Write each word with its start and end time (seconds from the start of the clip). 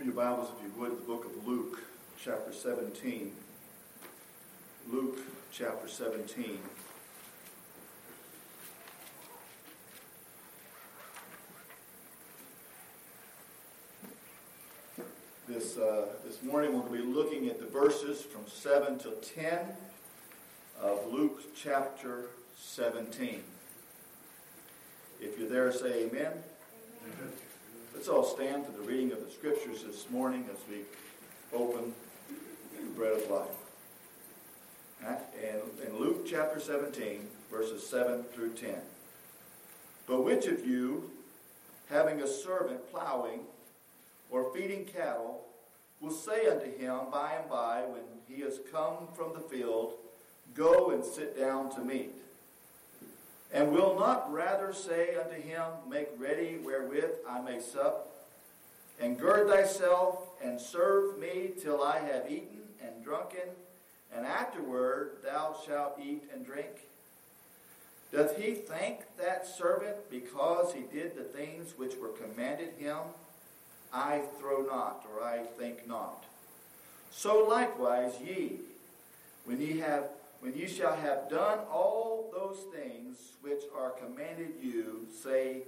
Open 0.00 0.14
your 0.14 0.24
Bibles, 0.24 0.48
if 0.56 0.64
you 0.64 0.80
would, 0.80 0.92
the 0.92 1.02
book 1.02 1.26
of 1.26 1.46
Luke, 1.46 1.82
chapter 2.18 2.54
17. 2.54 3.32
Luke, 4.90 5.18
chapter 5.52 5.86
17. 5.86 6.58
This, 15.46 15.76
uh, 15.76 16.06
this 16.24 16.42
morning 16.44 16.72
we're 16.72 16.80
going 16.80 17.02
to 17.02 17.06
be 17.06 17.12
looking 17.12 17.48
at 17.48 17.60
the 17.60 17.66
verses 17.66 18.22
from 18.22 18.48
7 18.48 18.98
to 19.00 19.10
10 19.34 19.58
of 20.80 21.12
Luke 21.12 21.42
chapter 21.54 22.30
17. 22.58 23.42
If 25.20 25.38
you're 25.38 25.46
there, 25.46 25.70
say 25.70 26.06
amen. 26.06 26.32
amen. 27.04 27.32
Let's 28.00 28.08
all 28.08 28.24
stand 28.24 28.64
for 28.64 28.72
the 28.72 28.80
reading 28.80 29.12
of 29.12 29.22
the 29.22 29.30
scriptures 29.30 29.82
this 29.82 30.08
morning 30.08 30.46
as 30.50 30.58
we 30.70 30.84
open 31.54 31.92
the 32.74 32.90
bread 32.96 33.12
of 33.12 33.30
life. 33.30 33.50
And 35.06 35.60
in 35.86 35.98
Luke 35.98 36.26
chapter 36.26 36.58
17, 36.60 37.28
verses 37.50 37.86
7 37.86 38.22
through 38.32 38.54
10. 38.54 38.76
But 40.06 40.24
which 40.24 40.46
of 40.46 40.66
you, 40.66 41.10
having 41.90 42.22
a 42.22 42.26
servant 42.26 42.90
plowing 42.90 43.40
or 44.30 44.50
feeding 44.54 44.86
cattle, 44.86 45.42
will 46.00 46.10
say 46.10 46.46
unto 46.46 46.74
him 46.74 47.00
by 47.12 47.34
and 47.34 47.50
by, 47.50 47.82
when 47.82 48.00
he 48.26 48.40
has 48.40 48.60
come 48.72 49.08
from 49.14 49.34
the 49.34 49.40
field, 49.40 49.92
Go 50.54 50.92
and 50.92 51.04
sit 51.04 51.38
down 51.38 51.70
to 51.74 51.82
meat? 51.82 52.14
And 53.52 53.72
will 53.72 53.98
not 53.98 54.32
rather 54.32 54.72
say 54.72 55.16
unto 55.16 55.40
him, 55.40 55.64
Make 55.88 56.08
ready 56.18 56.58
wherewith 56.62 57.16
I 57.28 57.40
may 57.40 57.60
sup, 57.60 58.08
and 59.00 59.18
gird 59.18 59.48
thyself, 59.48 60.28
and 60.42 60.60
serve 60.60 61.18
me 61.18 61.50
till 61.60 61.82
I 61.82 61.98
have 61.98 62.30
eaten 62.30 62.62
and 62.82 63.04
drunken, 63.04 63.48
and 64.14 64.24
afterward 64.24 65.16
thou 65.24 65.56
shalt 65.66 65.98
eat 66.02 66.24
and 66.32 66.46
drink? 66.46 66.86
Doth 68.12 68.36
he 68.36 68.54
thank 68.54 69.00
that 69.18 69.46
servant 69.46 70.10
because 70.10 70.72
he 70.72 70.82
did 70.82 71.16
the 71.16 71.22
things 71.22 71.74
which 71.76 71.96
were 71.96 72.08
commanded 72.08 72.70
him? 72.78 72.98
I 73.92 74.22
throw 74.38 74.62
not, 74.62 75.04
or 75.12 75.24
I 75.24 75.38
think 75.58 75.86
not. 75.88 76.24
So 77.10 77.44
likewise 77.48 78.14
ye, 78.24 78.60
when 79.44 79.60
ye 79.60 79.78
have 79.78 80.04
when 80.40 80.56
you 80.56 80.66
shall 80.66 80.96
have 80.96 81.28
done 81.28 81.58
all 81.70 82.30
those 82.32 82.58
things 82.74 83.16
which 83.42 83.62
are 83.76 83.90
commanded 83.90 84.54
you, 84.62 85.06
say, 85.22 85.62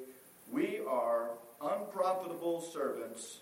We 0.51 0.81
are 0.89 1.31
unprofitable 1.62 2.61
servants. 2.61 3.39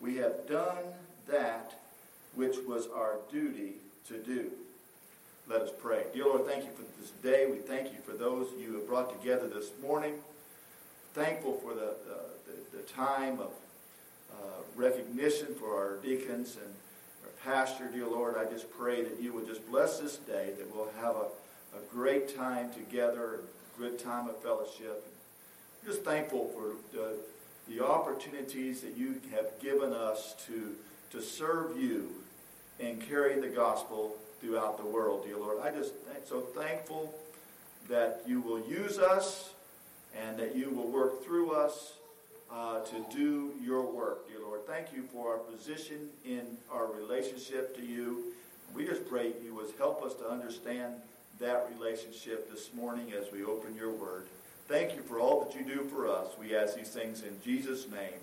We 0.00 0.16
have 0.16 0.46
done 0.46 0.84
that 1.26 1.72
which 2.34 2.56
was 2.66 2.86
our 2.94 3.16
duty 3.30 3.74
to 4.08 4.18
do. 4.18 4.50
Let 5.48 5.62
us 5.62 5.70
pray. 5.78 6.04
Dear 6.12 6.26
Lord, 6.26 6.46
thank 6.46 6.64
you 6.64 6.70
for 6.70 6.84
this 7.00 7.10
day. 7.22 7.46
We 7.50 7.58
thank 7.58 7.92
you 7.92 7.98
for 8.04 8.12
those 8.12 8.48
you 8.58 8.74
have 8.74 8.86
brought 8.86 9.18
together 9.20 9.48
this 9.48 9.70
morning. 9.82 10.14
Thankful 11.14 11.54
for 11.62 11.74
the, 11.74 11.94
the, 12.06 12.78
the 12.78 12.82
time 12.84 13.40
of 13.40 13.52
uh, 14.32 14.62
recognition 14.74 15.54
for 15.54 15.76
our 15.76 15.96
deacons 16.02 16.56
and 16.56 16.74
pastor, 17.44 17.88
dear 17.92 18.06
Lord, 18.06 18.36
I 18.38 18.50
just 18.50 18.70
pray 18.70 19.02
that 19.02 19.20
you 19.20 19.34
would 19.34 19.46
just 19.46 19.68
bless 19.70 20.00
this 20.00 20.16
day, 20.16 20.52
that 20.56 20.74
we'll 20.74 20.88
have 21.00 21.14
a, 21.14 21.26
a 21.76 21.80
great 21.92 22.34
time 22.34 22.70
together, 22.72 23.40
a 23.76 23.78
good 23.78 23.98
time 23.98 24.28
of 24.28 24.42
fellowship. 24.42 25.06
I'm 25.82 25.92
just 25.92 26.04
thankful 26.04 26.50
for 26.54 26.76
the, 26.96 27.16
the 27.68 27.84
opportunities 27.84 28.80
that 28.80 28.96
you 28.96 29.20
have 29.34 29.60
given 29.60 29.92
us 29.92 30.34
to, 30.46 30.74
to 31.10 31.20
serve 31.20 31.78
you 31.78 32.12
and 32.80 32.98
carry 33.00 33.38
the 33.38 33.48
gospel 33.48 34.16
throughout 34.40 34.78
the 34.78 34.86
world, 34.86 35.24
dear 35.26 35.36
Lord. 35.36 35.58
I 35.62 35.70
just 35.70 35.92
so 36.26 36.40
thankful 36.40 37.14
that 37.90 38.22
you 38.26 38.40
will 38.40 38.66
use 38.66 38.98
us 38.98 39.50
and 40.18 40.38
that 40.38 40.56
you 40.56 40.70
will 40.70 40.88
work 40.88 41.22
through 41.22 41.52
us 41.52 41.92
uh, 42.54 42.80
to 42.80 43.04
do 43.10 43.52
your 43.60 43.82
work, 43.82 44.28
dear 44.28 44.40
Lord. 44.40 44.60
Thank 44.66 44.92
you 44.94 45.02
for 45.12 45.32
our 45.32 45.38
position 45.38 46.08
in 46.24 46.56
our 46.70 46.86
relationship 46.92 47.76
to 47.76 47.84
you. 47.84 48.32
We 48.72 48.84
just 48.84 49.08
pray 49.08 49.32
you 49.44 49.54
would 49.54 49.72
help 49.76 50.02
us 50.04 50.14
to 50.14 50.28
understand 50.28 50.94
that 51.40 51.68
relationship 51.76 52.50
this 52.50 52.70
morning 52.72 53.12
as 53.12 53.32
we 53.32 53.42
open 53.42 53.74
your 53.74 53.90
word. 53.90 54.28
Thank 54.68 54.94
you 54.94 55.02
for 55.02 55.18
all 55.18 55.44
that 55.44 55.54
you 55.58 55.64
do 55.64 55.84
for 55.84 56.08
us. 56.08 56.28
We 56.38 56.56
ask 56.56 56.76
these 56.76 56.90
things 56.90 57.22
in 57.22 57.36
Jesus' 57.44 57.88
name. 57.90 58.20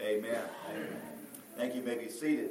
Amen. 0.00 0.42
Amen. 0.70 0.88
Thank 1.56 1.74
you. 1.74 1.80
you 1.80 1.86
may 1.86 1.96
be 1.96 2.10
seated. 2.10 2.50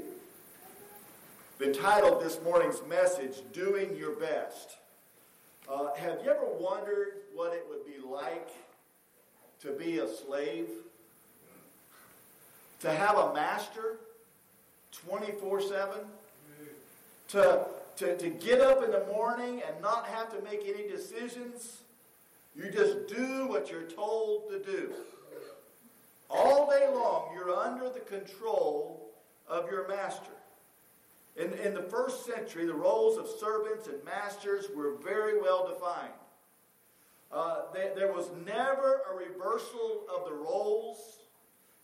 Been 1.60 1.74
titled 1.74 2.24
this 2.24 2.40
morning's 2.44 2.82
message, 2.88 3.36
Doing 3.52 3.96
Your 3.98 4.16
Best. 4.16 4.78
Uh, 5.70 5.94
have 5.96 6.20
you 6.24 6.30
ever 6.30 6.48
wondered 6.58 7.14
what 7.34 7.54
it 7.54 7.66
would 7.70 7.86
be 7.86 8.00
like 8.06 8.50
to 9.62 9.72
be 9.72 10.00
a 10.00 10.08
slave? 10.08 10.68
To 12.82 12.92
have 12.92 13.18
a 13.18 13.34
master 13.34 13.98
24 14.92 15.62
7, 15.62 15.98
to, 17.30 17.66
to, 17.98 18.18
to 18.18 18.30
get 18.30 18.62
up 18.62 18.84
in 18.84 18.92
the 18.92 19.06
morning 19.12 19.62
and 19.68 19.82
not 19.82 20.08
have 20.08 20.32
to 20.36 20.42
make 20.44 20.62
any 20.66 20.88
decisions. 20.88 21.78
You 22.56 22.72
just 22.72 23.08
do 23.08 23.48
what 23.48 23.70
you're 23.70 23.84
told 23.84 24.50
to 24.50 24.60
do. 24.60 24.94
All 26.30 26.70
day 26.70 26.88
long, 26.92 27.30
you're 27.34 27.56
under 27.56 27.90
the 27.90 28.00
control 28.00 29.12
of 29.48 29.70
your 29.70 29.88
master. 29.88 30.32
In, 31.38 31.54
in 31.54 31.74
the 31.74 31.84
first 31.84 32.26
century, 32.26 32.66
the 32.66 32.74
roles 32.74 33.18
of 33.18 33.28
servants 33.40 33.88
and 33.88 34.04
masters 34.04 34.66
were 34.76 34.96
very 35.04 35.40
well 35.40 35.68
defined. 35.68 36.14
Uh, 37.32 37.62
they, 37.74 37.92
there 37.96 38.12
was 38.12 38.30
never 38.46 39.02
a 39.12 39.16
reversal 39.16 40.06
of 40.14 40.28
the 40.28 40.34
roles. 40.34 41.20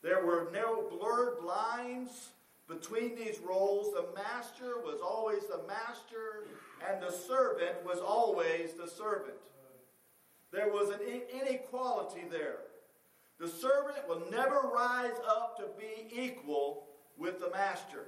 There 0.03 0.25
were 0.25 0.49
no 0.53 0.83
blurred 0.89 1.43
lines 1.43 2.29
between 2.67 3.15
these 3.15 3.39
roles. 3.39 3.93
The 3.93 4.07
master 4.13 4.75
was 4.83 4.99
always 5.01 5.43
the 5.43 5.61
master, 5.65 6.45
and 6.87 7.01
the 7.01 7.11
servant 7.11 7.85
was 7.85 7.99
always 7.99 8.73
the 8.73 8.87
servant. 8.87 9.37
There 10.51 10.67
was 10.67 10.89
an 10.89 10.99
inequality 11.41 12.23
there. 12.29 12.57
The 13.39 13.47
servant 13.47 14.07
will 14.07 14.23
never 14.29 14.69
rise 14.73 15.17
up 15.27 15.57
to 15.57 15.65
be 15.79 16.13
equal 16.13 16.85
with 17.17 17.39
the 17.39 17.49
master. 17.51 18.05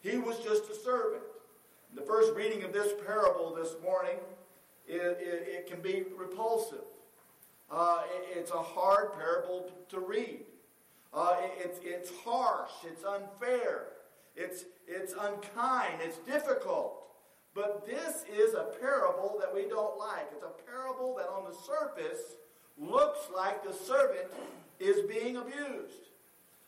He 0.00 0.18
was 0.18 0.38
just 0.38 0.70
a 0.70 0.74
servant. 0.74 1.22
The 1.94 2.02
first 2.02 2.34
reading 2.34 2.62
of 2.64 2.72
this 2.72 2.92
parable 3.06 3.54
this 3.54 3.74
morning, 3.82 4.18
it, 4.86 5.00
it, 5.20 5.48
it 5.48 5.66
can 5.66 5.80
be 5.80 6.04
repulsive. 6.16 6.84
Uh, 7.70 8.02
it, 8.14 8.38
it's 8.38 8.50
a 8.50 8.62
hard 8.62 9.14
parable 9.14 9.70
to 9.88 10.00
read. 10.00 10.40
Uh, 11.14 11.36
it's, 11.58 11.78
it's 11.82 12.10
harsh, 12.24 12.70
it's 12.84 13.04
unfair, 13.04 13.88
it's, 14.34 14.64
it's 14.88 15.12
unkind, 15.12 16.00
it's 16.02 16.18
difficult. 16.18 17.00
But 17.54 17.86
this 17.86 18.24
is 18.36 18.54
a 18.54 18.64
parable 18.80 19.36
that 19.40 19.54
we 19.54 19.68
don't 19.68 19.96
like. 19.96 20.28
It's 20.32 20.42
a 20.42 20.50
parable 20.68 21.14
that 21.16 21.28
on 21.28 21.44
the 21.44 21.56
surface 21.56 22.34
looks 22.76 23.20
like 23.34 23.62
the 23.62 23.72
servant 23.72 24.26
is 24.80 25.06
being 25.08 25.36
abused. 25.36 26.08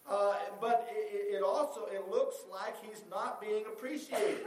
Uh, 0.09 0.35
but 0.61 0.89
it, 0.93 1.35
it, 1.35 1.43
also 1.43 1.89
it 1.93 2.09
looks 2.09 2.37
like 2.49 2.77
he's 2.85 3.03
not 3.11 3.41
being 3.41 3.65
appreciated. 3.67 4.39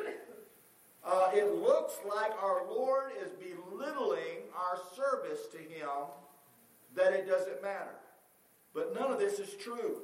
Uh, 1.03 1.29
it 1.33 1.55
looks 1.55 1.95
like 2.07 2.31
our 2.41 2.63
Lord 2.69 3.11
is 3.21 3.31
belittling 3.31 4.43
our 4.55 4.79
service 4.95 5.47
to 5.51 5.57
Him, 5.57 6.07
that 6.95 7.11
it 7.13 7.27
doesn't 7.27 7.61
matter. 7.61 7.95
But 8.73 8.93
none 8.93 9.11
of 9.11 9.19
this 9.19 9.39
is 9.39 9.53
true. 9.55 9.97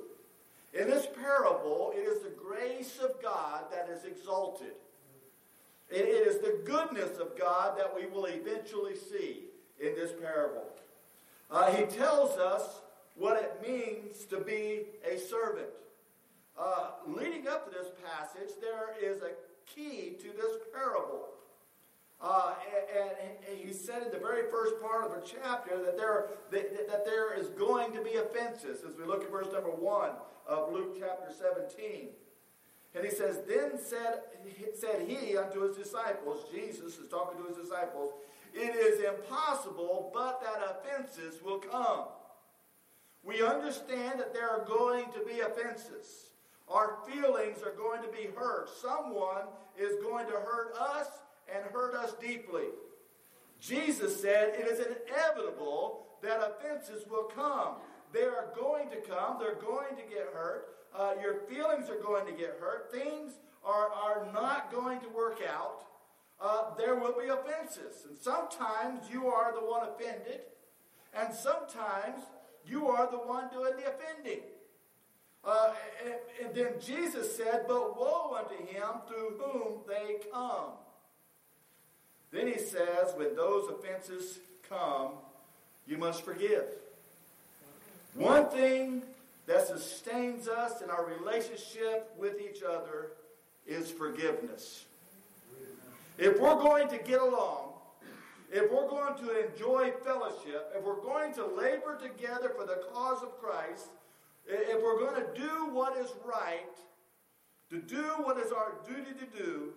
In 0.74 0.90
this 0.90 1.08
parable, 1.22 1.94
it 1.96 2.02
is 2.02 2.24
the 2.24 2.30
grace 2.30 3.00
of 3.02 3.22
God 3.22 3.66
that 3.72 3.90
is 3.90 4.04
exalted. 4.04 4.74
It 5.90 6.06
is 6.08 6.40
the 6.40 6.60
goodness 6.66 7.18
of 7.20 7.38
God 7.38 7.78
that 7.78 7.96
we 7.96 8.08
will 8.08 8.26
eventually 8.26 8.96
see 8.96 9.44
in 9.80 9.96
this 9.96 10.12
parable. 10.20 10.66
Uh, 11.50 11.72
he 11.72 11.86
tells 11.86 12.38
us 12.40 12.82
what 13.16 13.42
it 13.42 13.66
means 13.66 14.26
to 14.26 14.40
be 14.40 14.88
a 15.10 15.18
servant. 15.18 15.70
Uh, 16.58 16.92
leading 17.08 17.48
up 17.48 17.70
to 17.70 17.78
this 17.78 17.88
passage, 18.04 18.50
there 18.62 18.96
is 19.02 19.22
a 19.22 19.32
key 19.66 20.16
to 20.20 20.28
this 20.28 20.58
parable. 20.74 21.35
Uh, 22.22 22.54
and, 22.96 23.10
and, 23.50 23.60
he 23.60 23.74
said 23.74 24.04
in 24.04 24.12
the 24.12 24.20
very 24.20 24.50
first 24.50 24.82
part 24.82 25.04
of 25.04 25.12
the 25.12 25.22
chapter 25.28 25.84
that 25.84 25.98
there, 25.98 26.30
that, 26.52 26.88
that 26.88 27.06
there 27.06 27.38
is 27.38 27.50
going 27.50 27.92
to 27.94 28.02
be 28.02 28.16
offenses 28.16 28.84
as 28.88 28.96
we 28.98 29.04
look 29.04 29.24
at 29.24 29.32
verse 29.32 29.48
number 29.52 29.70
1 29.70 30.10
of 30.48 30.72
Luke 30.72 30.96
chapter 31.00 31.32
17. 31.32 32.10
And 32.96 33.04
he 33.04 33.12
says, 33.12 33.42
Then 33.48 33.78
said, 33.78 34.22
said 34.74 35.08
he 35.08 35.38
unto 35.38 35.62
his 35.68 35.76
disciples, 35.76 36.46
Jesus 36.54 36.98
is 36.98 37.10
talking 37.10 37.42
to 37.42 37.48
his 37.50 37.58
disciples, 37.58 38.14
It 38.54 38.76
is 38.76 39.04
impossible 39.04 40.12
but 40.14 40.42
that 40.42 40.78
offenses 40.78 41.44
will 41.44 41.60
come. 41.60 42.06
We 43.24 43.42
understand 43.42 44.20
that 44.20 44.34
there 44.34 44.50
are 44.50 44.64
going 44.66 45.06
to 45.14 45.26
be 45.26 45.42
offenses. 45.42 46.30
Our 46.70 46.98
feelings 47.08 47.62
are 47.64 47.72
going 47.72 48.02
to 48.04 48.10
be 48.10 48.30
hurt. 48.36 48.70
Someone 48.82 49.44
is 49.78 50.02
going 50.02 50.28
to 50.28 50.34
hurt 50.34 50.74
us 50.80 51.08
and 51.54 51.64
hurt 51.72 51.96
us 51.96 52.14
deeply. 52.22 52.66
Jesus 53.60 54.22
said 54.22 54.54
it 54.58 54.68
is 54.68 54.80
inevitable 54.80 56.08
that 56.22 56.40
offenses 56.42 57.04
will 57.10 57.24
come. 57.24 57.76
They 58.14 58.24
are 58.24 58.48
going 58.56 58.90
to 58.90 58.98
come. 58.98 59.38
They're 59.40 59.56
going 59.56 59.96
to 59.96 60.04
get 60.04 60.30
hurt. 60.34 60.68
Uh, 60.98 61.14
your 61.22 61.40
feelings 61.50 61.90
are 61.90 62.02
going 62.02 62.26
to 62.26 62.32
get 62.32 62.58
hurt. 62.60 62.92
Things 62.92 63.34
are, 63.66 63.90
are 63.90 64.28
not 64.34 64.72
going 64.72 65.00
to 65.02 65.10
work 65.10 65.40
out. 65.48 65.86
Uh, 66.40 66.76
there 66.78 66.96
will 66.96 67.14
be 67.14 67.28
offenses. 67.28 68.06
And 68.08 68.18
sometimes 68.18 69.02
you 69.12 69.28
are 69.28 69.54
the 69.54 69.66
one 69.66 69.88
offended, 69.88 70.42
and 71.14 71.34
sometimes 71.34 72.22
you 72.66 72.88
are 72.88 73.10
the 73.10 73.18
one 73.18 73.50
doing 73.52 73.74
the 73.78 73.90
offending. 73.90 74.42
Uh, 75.44 75.74
and, 76.04 76.16
and 76.44 76.56
then 76.56 76.74
Jesus 76.82 77.36
said, 77.36 77.66
But 77.68 77.98
woe 77.98 78.38
unto 78.38 78.66
him 78.66 79.02
through 79.08 79.38
whom 79.40 79.82
they 79.88 80.18
come. 80.32 80.72
Then 82.32 82.48
he 82.48 82.58
says, 82.58 83.14
When 83.16 83.36
those 83.36 83.70
offenses 83.70 84.40
come, 84.68 85.12
you 85.88 85.98
must 85.98 86.24
forgive. 86.24 86.66
One 88.16 88.50
thing 88.50 89.04
that 89.46 89.68
sustains 89.68 90.48
us 90.48 90.82
in 90.82 90.90
our 90.90 91.06
relationship 91.06 92.14
with 92.18 92.40
each 92.40 92.64
other 92.64 93.12
is 93.68 93.92
forgiveness. 93.92 94.86
If 96.18 96.40
we're 96.40 96.56
going 96.56 96.88
to 96.90 96.98
get 96.98 97.22
along, 97.22 97.74
if 98.52 98.72
we're 98.72 98.88
going 98.88 99.16
to 99.18 99.48
enjoy 99.48 99.92
fellowship, 100.04 100.72
if 100.76 100.84
we're 100.84 101.02
going 101.02 101.34
to 101.34 101.46
labor 101.46 102.00
together 102.02 102.52
for 102.58 102.66
the 102.66 102.84
cause 102.94 103.22
of 103.22 103.40
Christ, 103.42 103.88
if 104.48 104.82
we're 104.82 105.00
going 105.00 105.22
to 105.22 105.40
do 105.40 105.74
what 105.74 105.98
is 105.98 106.12
right, 106.24 106.62
to 107.70 107.80
do 107.80 108.04
what 108.24 108.38
is 108.38 108.52
our 108.52 108.74
duty 108.88 109.12
to 109.20 109.44
do, 109.44 109.74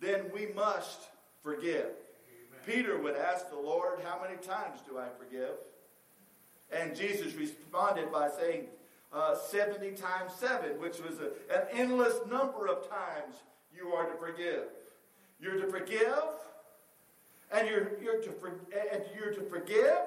then 0.00 0.22
we 0.32 0.46
must 0.54 1.00
forgive. 1.42 1.86
Amen. 1.86 2.60
Peter 2.66 2.98
would 3.00 3.16
ask 3.16 3.50
the 3.50 3.56
Lord, 3.56 4.00
How 4.04 4.20
many 4.22 4.36
times 4.36 4.80
do 4.88 4.98
I 4.98 5.06
forgive? 5.18 5.54
And 6.72 6.96
Jesus 6.96 7.34
responded 7.34 8.10
by 8.10 8.30
saying, 8.30 8.66
uh, 9.12 9.36
70 9.36 9.92
times 9.92 10.32
7, 10.38 10.80
which 10.80 10.98
was 11.00 11.18
a, 11.18 11.54
an 11.54 11.66
endless 11.72 12.14
number 12.30 12.66
of 12.66 12.88
times 12.88 13.34
you 13.76 13.88
are 13.88 14.06
to 14.06 14.18
forgive. 14.18 14.64
You're 15.38 15.60
to 15.60 15.66
forgive, 15.66 16.22
and 17.50 17.68
you're, 17.68 18.00
you're, 18.00 18.22
to, 18.22 18.30
for, 18.32 18.48
and 18.48 19.02
you're 19.14 19.34
to 19.34 19.42
forgive, 19.42 19.98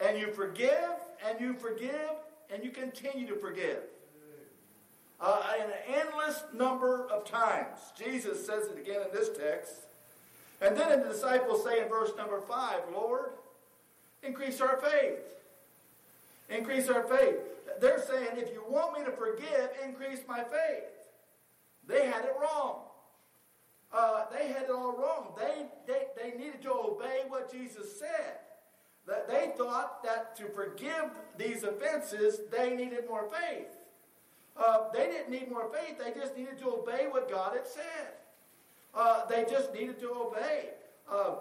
and 0.00 0.18
you 0.18 0.32
forgive, 0.32 0.94
and 1.24 1.40
you 1.40 1.54
forgive, 1.54 2.10
and 2.52 2.64
you 2.64 2.70
continue 2.70 3.26
to 3.28 3.36
forgive. 3.36 3.78
Uh, 5.20 5.42
an 5.60 5.70
endless 5.86 6.42
number 6.52 7.06
of 7.10 7.24
times. 7.24 7.78
Jesus 7.96 8.44
says 8.44 8.66
it 8.66 8.78
again 8.78 9.00
in 9.02 9.14
this 9.14 9.30
text. 9.38 9.74
And 10.64 10.74
then 10.74 11.02
the 11.02 11.08
disciples 11.08 11.62
say 11.62 11.82
in 11.82 11.88
verse 11.88 12.12
number 12.16 12.40
5, 12.40 12.80
Lord, 12.92 13.32
increase 14.22 14.62
our 14.62 14.78
faith. 14.78 15.18
Increase 16.48 16.88
our 16.88 17.02
faith. 17.02 17.36
They're 17.80 18.02
saying, 18.02 18.38
if 18.38 18.50
you 18.50 18.64
want 18.66 18.98
me 18.98 19.04
to 19.04 19.10
forgive, 19.10 19.70
increase 19.84 20.20
my 20.26 20.42
faith. 20.42 20.84
They 21.86 22.06
had 22.06 22.24
it 22.24 22.34
wrong. 22.40 22.78
Uh, 23.92 24.24
they 24.32 24.48
had 24.48 24.64
it 24.64 24.70
all 24.70 24.96
wrong. 24.96 25.34
They, 25.36 25.66
they, 25.86 26.06
they 26.16 26.36
needed 26.38 26.62
to 26.62 26.72
obey 26.72 27.24
what 27.28 27.52
Jesus 27.52 27.98
said. 27.98 28.38
That 29.06 29.28
they 29.28 29.52
thought 29.58 30.02
that 30.02 30.34
to 30.38 30.46
forgive 30.46 31.10
these 31.36 31.62
offenses, 31.62 32.40
they 32.50 32.74
needed 32.74 33.06
more 33.06 33.28
faith. 33.28 33.68
Uh, 34.56 34.84
they 34.94 35.08
didn't 35.08 35.30
need 35.30 35.50
more 35.50 35.68
faith. 35.68 35.98
They 35.98 36.18
just 36.18 36.38
needed 36.38 36.58
to 36.60 36.70
obey 36.70 37.06
what 37.10 37.30
God 37.30 37.52
had 37.54 37.66
said. 37.66 38.14
Uh, 38.96 39.26
they 39.26 39.44
just 39.50 39.72
needed 39.74 39.98
to 40.00 40.10
obey. 40.10 40.70
Uh, 41.10 41.34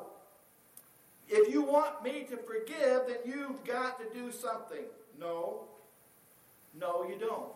if 1.29 1.51
you 1.53 1.61
want 1.61 2.03
me 2.03 2.25
to 2.29 2.37
forgive, 2.37 3.07
then 3.07 3.17
you've 3.25 3.63
got 3.63 3.99
to 3.99 4.05
do 4.17 4.31
something. 4.31 4.85
No. 5.19 5.61
No, 6.79 7.07
you 7.07 7.15
don't. 7.19 7.51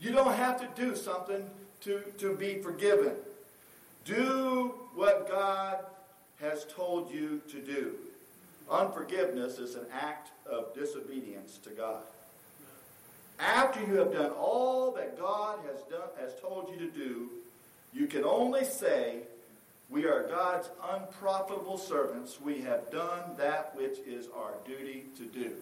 You 0.00 0.12
don't 0.12 0.34
have 0.34 0.60
to 0.60 0.68
do 0.80 0.96
something 0.96 1.48
to, 1.82 2.02
to 2.18 2.34
be 2.34 2.60
forgiven. 2.60 3.12
Do 4.04 4.74
what 4.94 5.28
God 5.28 5.84
has 6.40 6.64
told 6.64 7.12
you 7.12 7.40
to 7.50 7.60
do. 7.60 7.94
Unforgiveness 8.70 9.58
is 9.58 9.74
an 9.74 9.86
act 9.92 10.30
of 10.50 10.74
disobedience 10.74 11.58
to 11.58 11.70
God. 11.70 12.02
After 13.38 13.80
you 13.80 13.94
have 13.96 14.12
done 14.12 14.30
all 14.32 14.92
that 14.92 15.18
God 15.18 15.58
has 15.66 15.82
done 15.84 16.08
has 16.20 16.34
told 16.40 16.70
you 16.70 16.78
to 16.78 16.90
do, 16.90 17.28
you 17.92 18.06
can 18.06 18.24
only 18.24 18.64
say, 18.64 19.20
We 19.88 20.06
are 20.06 20.28
God's 20.28 20.70
unprofitable 20.92 21.78
servants. 21.78 22.40
We 22.40 22.60
have 22.62 22.90
done 22.90 23.36
that 23.36 23.74
which 23.76 23.98
is 24.06 24.28
our 24.34 24.54
duty 24.66 25.06
to 25.16 25.24
do. 25.24 25.54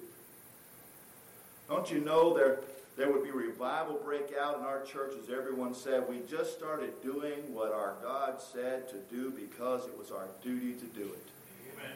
Don't 1.68 1.90
you 1.90 2.00
know 2.00 2.34
there, 2.34 2.60
there 2.96 3.12
would 3.12 3.24
be 3.24 3.30
revival 3.30 4.00
break 4.02 4.32
out 4.38 4.58
in 4.58 4.64
our 4.64 4.82
church 4.82 5.14
as 5.22 5.30
everyone 5.30 5.74
said, 5.74 6.08
we 6.08 6.20
just 6.28 6.56
started 6.56 7.02
doing 7.02 7.52
what 7.52 7.72
our 7.72 7.96
God 8.02 8.40
said 8.40 8.88
to 8.88 8.96
do 9.14 9.30
because 9.30 9.86
it 9.86 9.96
was 9.96 10.10
our 10.10 10.28
duty 10.42 10.72
to 10.72 10.86
do 10.86 11.04
it. 11.04 11.28
Amen. 11.74 11.92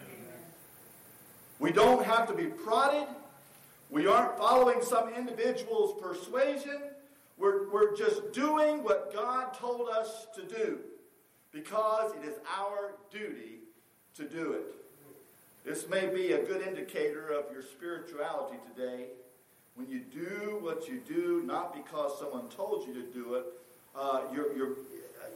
We 1.58 1.73
don't 1.73 2.05
have 2.05 2.26
to 2.29 2.34
be 2.34 2.46
prodded. 2.46 3.08
We 3.90 4.06
aren't 4.06 4.37
following 4.38 4.82
some 4.82 5.12
individual's 5.14 6.00
persuasion. 6.02 6.81
We're, 7.42 7.68
we're 7.70 7.96
just 7.96 8.32
doing 8.32 8.84
what 8.84 9.12
God 9.12 9.52
told 9.54 9.88
us 9.88 10.28
to 10.36 10.42
do 10.42 10.78
because 11.50 12.12
it 12.14 12.24
is 12.24 12.36
our 12.56 12.94
duty 13.10 13.58
to 14.14 14.28
do 14.28 14.52
it. 14.52 14.62
This 15.64 15.88
may 15.88 16.06
be 16.06 16.34
a 16.34 16.44
good 16.44 16.64
indicator 16.64 17.32
of 17.32 17.52
your 17.52 17.62
spirituality 17.62 18.58
today 18.72 19.06
when 19.74 19.88
you 19.88 20.02
do 20.14 20.58
what 20.60 20.86
you 20.86 21.00
do, 21.04 21.42
not 21.44 21.74
because 21.74 22.16
someone 22.20 22.48
told 22.48 22.86
you 22.86 22.94
to 22.94 23.02
do 23.12 23.34
it. 23.34 23.44
Uh, 23.96 24.20
you're, 24.32 24.56
you're, 24.56 24.76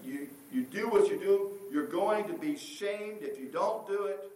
you, 0.05 0.29
you 0.53 0.63
do 0.63 0.89
what 0.89 1.11
you 1.11 1.19
do, 1.19 1.51
you're 1.73 1.89
going 1.89 2.25
to 2.29 2.35
be 2.35 2.57
shamed 2.57 3.23
if 3.23 3.37
you 3.37 3.47
don't 3.47 3.85
do 3.89 4.05
it. 4.05 4.31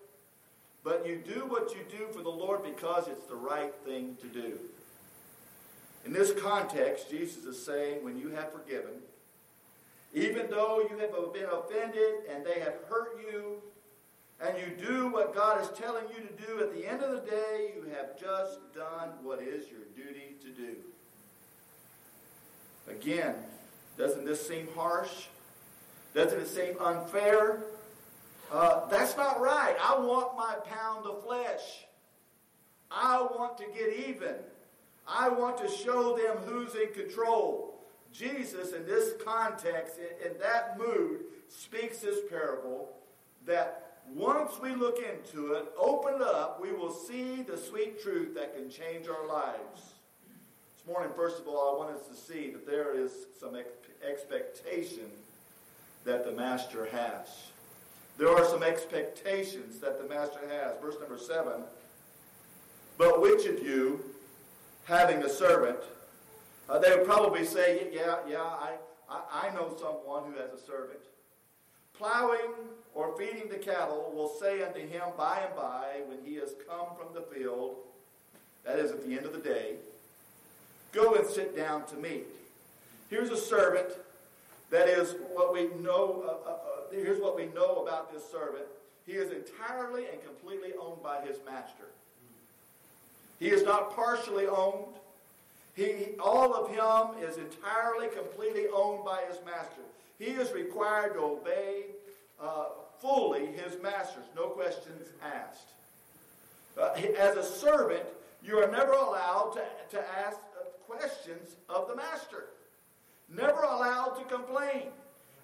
But 0.83 1.07
you 1.07 1.23
do 1.25 1.47
what 1.47 1.71
you 1.71 1.83
do 1.89 2.09
for 2.13 2.23
the 2.23 2.31
Lord 2.31 2.65
because 2.65 3.07
it's 3.07 3.27
the 3.27 3.37
right 3.37 3.73
thing 3.85 4.17
to 4.23 4.27
do. 4.27 4.59
In 6.05 6.13
this 6.13 6.33
context, 6.33 7.11
Jesus 7.11 7.45
is 7.45 7.65
saying, 7.65 8.03
when 8.03 8.19
you 8.19 8.31
have 8.31 8.53
forgiven, 8.53 9.03
even 10.15 10.49
though 10.51 10.81
you 10.91 10.99
have 10.99 11.13
been 11.33 11.49
offended 11.53 12.25
and 12.33 12.45
they 12.45 12.61
have 12.61 12.75
hurt 12.89 13.19
you, 13.31 13.63
and 14.41 14.57
you 14.59 14.87
do 14.87 15.09
what 15.09 15.35
God 15.35 15.61
is 15.61 15.69
telling 15.79 16.05
you 16.09 16.27
to 16.27 16.47
do, 16.47 16.61
at 16.61 16.75
the 16.75 16.87
end 16.87 17.03
of 17.03 17.13
the 17.13 17.31
day, 17.31 17.73
you 17.77 17.85
have 17.95 18.19
just 18.19 18.59
done 18.75 19.11
what 19.23 19.41
is 19.43 19.71
your 19.71 19.83
duty 19.95 20.37
to 20.41 20.49
do. 20.49 20.77
Again, 22.89 23.35
doesn't 23.99 24.25
this 24.25 24.47
seem 24.47 24.67
harsh? 24.75 25.27
Doesn't 26.15 26.41
it 26.41 26.49
seem 26.49 26.75
unfair? 26.81 27.65
Uh, 28.51 28.89
that's 28.89 29.17
not 29.17 29.41
right. 29.41 29.77
I 29.81 29.99
want 29.99 30.37
my 30.37 30.55
pound 30.67 31.07
of 31.07 31.23
flesh. 31.23 31.85
I 32.91 33.21
want 33.21 33.59
to 33.59 33.65
get 33.67 34.09
even. 34.09 34.35
I 35.07 35.29
want 35.29 35.59
to 35.59 35.69
show 35.69 36.17
them 36.17 36.37
who's 36.47 36.75
in 36.75 36.93
control. 36.93 37.81
Jesus, 38.13 38.73
in 38.73 38.87
this 38.87 39.15
context, 39.25 39.97
in, 39.99 40.33
in 40.33 40.39
that 40.39 40.79
mood, 40.79 41.21
speaks 41.49 41.99
this 41.99 42.19
parable 42.29 42.91
that 43.47 43.91
once 44.15 44.59
we 44.61 44.75
look 44.75 44.99
into 44.99 45.55
it, 45.55 45.67
open 45.79 46.21
up, 46.21 46.61
we 46.61 46.73
will 46.73 46.93
see 46.93 47.43
the 47.43 47.57
sweet 47.57 48.03
truth 48.03 48.35
that 48.35 48.55
can 48.55 48.69
change 48.71 49.07
our 49.09 49.27
lives. 49.27 49.95
This 50.77 50.87
morning, 50.87 51.13
first 51.15 51.39
of 51.41 51.47
all, 51.47 51.75
I 51.75 51.79
want 51.79 51.97
us 51.97 52.07
to 52.09 52.15
see 52.15 52.51
that 52.51 52.67
there 52.67 52.97
is 52.97 53.13
some 53.39 53.57
expectation 54.09 55.07
that 56.05 56.25
the 56.25 56.33
Master 56.33 56.87
has. 56.87 57.29
There 58.19 58.31
are 58.31 58.45
some 58.47 58.63
expectations 58.63 59.79
that 59.79 60.01
the 60.01 60.09
Master 60.13 60.41
has. 60.49 60.73
Verse 60.81 60.97
number 60.99 61.19
seven. 61.19 61.63
But 62.99 63.23
which 63.23 63.47
of 63.47 63.63
you, 63.63 64.05
having 64.85 65.23
a 65.23 65.29
servant, 65.29 65.79
uh, 66.69 66.79
they 66.79 66.91
would 66.91 67.05
probably 67.07 67.45
say, 67.45 67.89
Yeah, 67.93 68.17
yeah, 68.29 68.43
I, 68.43 68.73
I, 69.09 69.49
I 69.49 69.55
know 69.55 69.77
someone 69.79 70.33
who 70.33 70.39
has 70.41 70.53
a 70.53 70.65
servant 70.65 71.01
plowing 72.01 72.53
or 72.95 73.15
feeding 73.19 73.49
the 73.51 73.59
cattle 73.59 74.11
will 74.15 74.31
say 74.41 74.63
unto 74.63 74.81
him 74.81 75.03
by 75.19 75.41
and 75.47 75.55
by, 75.55 76.01
when 76.07 76.19
he 76.25 76.37
has 76.37 76.55
come 76.67 76.87
from 76.99 77.13
the 77.15 77.21
field, 77.21 77.77
that 78.65 78.79
is 78.79 78.91
at 78.91 79.07
the 79.07 79.17
end 79.17 79.27
of 79.27 79.33
the 79.35 79.39
day, 79.39 79.75
Go 80.93 81.15
and 81.15 81.27
sit 81.27 81.57
down 81.57 81.87
to 81.87 81.97
meat. 81.97 82.27
Here's 83.11 83.31
a 83.31 83.37
servant 83.37 83.91
that 84.71 84.89
is 84.89 85.15
what 85.33 85.53
we 85.53 85.69
know. 85.81 86.25
Uh, 86.27 86.51
uh, 86.51 86.53
uh, 86.53 86.57
here's 86.91 87.21
what 87.21 87.37
we 87.37 87.47
know 87.47 87.83
about 87.83 88.13
this 88.13 88.29
servant. 88.29 88.65
He 89.07 89.13
is 89.13 89.31
entirely 89.31 90.07
and 90.07 90.21
completely 90.25 90.73
owned 90.81 91.03
by 91.03 91.21
his 91.25 91.37
master. 91.47 91.85
He 93.41 93.49
is 93.49 93.65
not 93.65 93.97
partially 93.97 94.47
owned. 94.47 94.95
He, 95.75 96.09
all 96.23 96.55
of 96.55 96.71
him 96.71 97.25
is 97.27 97.39
entirely, 97.39 98.09
completely 98.09 98.67
owned 98.73 99.05
by 99.05 99.23
his 99.29 99.39
master. 99.45 99.81
He 100.19 100.27
is 100.27 100.53
required 100.53 101.15
to 101.15 101.21
obey 101.21 101.87
uh, 102.41 102.67
fully 103.01 103.47
his 103.47 103.81
masters, 103.83 104.25
no 104.37 104.49
questions 104.49 105.09
asked. 105.25 105.71
Uh, 106.79 106.93
as 107.19 107.37
a 107.37 107.43
servant, 107.43 108.05
you 108.45 108.59
are 108.59 108.71
never 108.71 108.93
allowed 108.93 109.53
to, 109.55 109.97
to 109.97 110.05
ask 110.19 110.37
uh, 110.37 110.65
questions 110.87 111.57
of 111.71 111.89
the 111.89 111.97
master, 111.97 112.47
never 113.35 113.63
allowed 113.63 114.17
to 114.19 114.25
complain. 114.25 114.89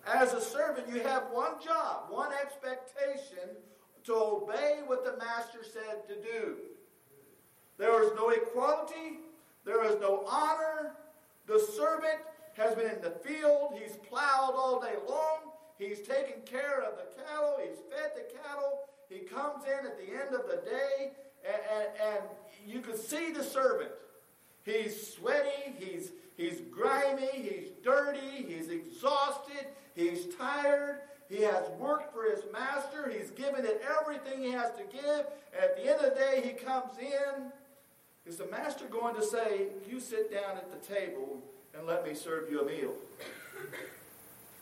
As 0.06 0.34
a 0.34 0.40
servant, 0.40 0.86
you 0.92 1.00
have 1.00 1.24
one 1.32 1.54
job, 1.64 2.04
one 2.10 2.32
expectation 2.42 3.56
to 4.04 4.14
obey 4.14 4.80
what 4.86 5.04
the 5.04 5.16
master 5.16 5.60
said 5.64 6.06
to 6.08 6.14
do. 6.22 6.56
There 7.78 8.02
is 8.02 8.10
no 8.16 8.30
equality, 8.30 9.20
there 9.64 9.84
is 9.84 10.00
no 10.00 10.24
honor. 10.26 10.92
The 11.46 11.60
servant 11.76 12.20
has 12.54 12.74
been 12.74 12.90
in 12.90 13.00
the 13.02 13.10
field, 13.10 13.78
he's 13.80 13.96
plowed 13.96 14.54
all 14.56 14.80
day 14.80 14.94
long, 15.08 15.52
he's 15.78 16.00
taken 16.00 16.40
care 16.44 16.82
of 16.82 16.94
the 16.96 17.22
cattle, 17.22 17.58
he's 17.62 17.78
fed 17.90 18.12
the 18.14 18.38
cattle. 18.38 18.80
He 19.08 19.20
comes 19.20 19.64
in 19.64 19.86
at 19.86 19.98
the 19.98 20.12
end 20.12 20.34
of 20.34 20.48
the 20.48 20.62
day, 20.68 21.12
and, 21.46 21.62
and, 21.72 21.88
and 22.14 22.24
you 22.66 22.80
can 22.80 22.96
see 22.96 23.30
the 23.30 23.44
servant. 23.44 23.90
He's 24.64 25.14
sweaty, 25.14 25.76
he's, 25.78 26.10
he's 26.36 26.60
grimy, 26.72 27.28
he's 27.32 27.68
dirty, 27.84 28.44
he's 28.48 28.68
exhausted, 28.68 29.66
he's 29.94 30.34
tired, 30.34 31.02
he 31.28 31.42
has 31.42 31.68
worked 31.78 32.12
for 32.12 32.24
his 32.24 32.42
master, 32.52 33.08
he's 33.08 33.30
given 33.30 33.64
it 33.64 33.82
everything 34.00 34.42
he 34.42 34.50
has 34.50 34.72
to 34.72 34.82
give. 34.90 35.26
At 35.60 35.76
the 35.76 35.82
end 35.82 36.00
of 36.00 36.14
the 36.14 36.18
day, 36.18 36.42
he 36.44 36.50
comes 36.52 36.98
in. 36.98 37.52
Is 38.26 38.36
the 38.36 38.46
master 38.46 38.86
going 38.86 39.14
to 39.14 39.22
say, 39.22 39.66
You 39.88 40.00
sit 40.00 40.32
down 40.32 40.56
at 40.56 40.70
the 40.70 40.94
table 40.94 41.40
and 41.76 41.86
let 41.86 42.04
me 42.04 42.14
serve 42.14 42.50
you 42.50 42.60
a 42.60 42.64
meal? 42.64 42.92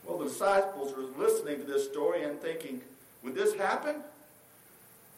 Well, 0.05 0.19
the 0.19 0.27
disciples 0.27 0.95
were 0.95 1.05
listening 1.17 1.61
to 1.61 1.65
this 1.65 1.89
story 1.89 2.25
and 2.25 2.41
thinking, 2.41 2.83
Would 3.23 3.35
this 3.35 3.55
happen? 3.55 4.03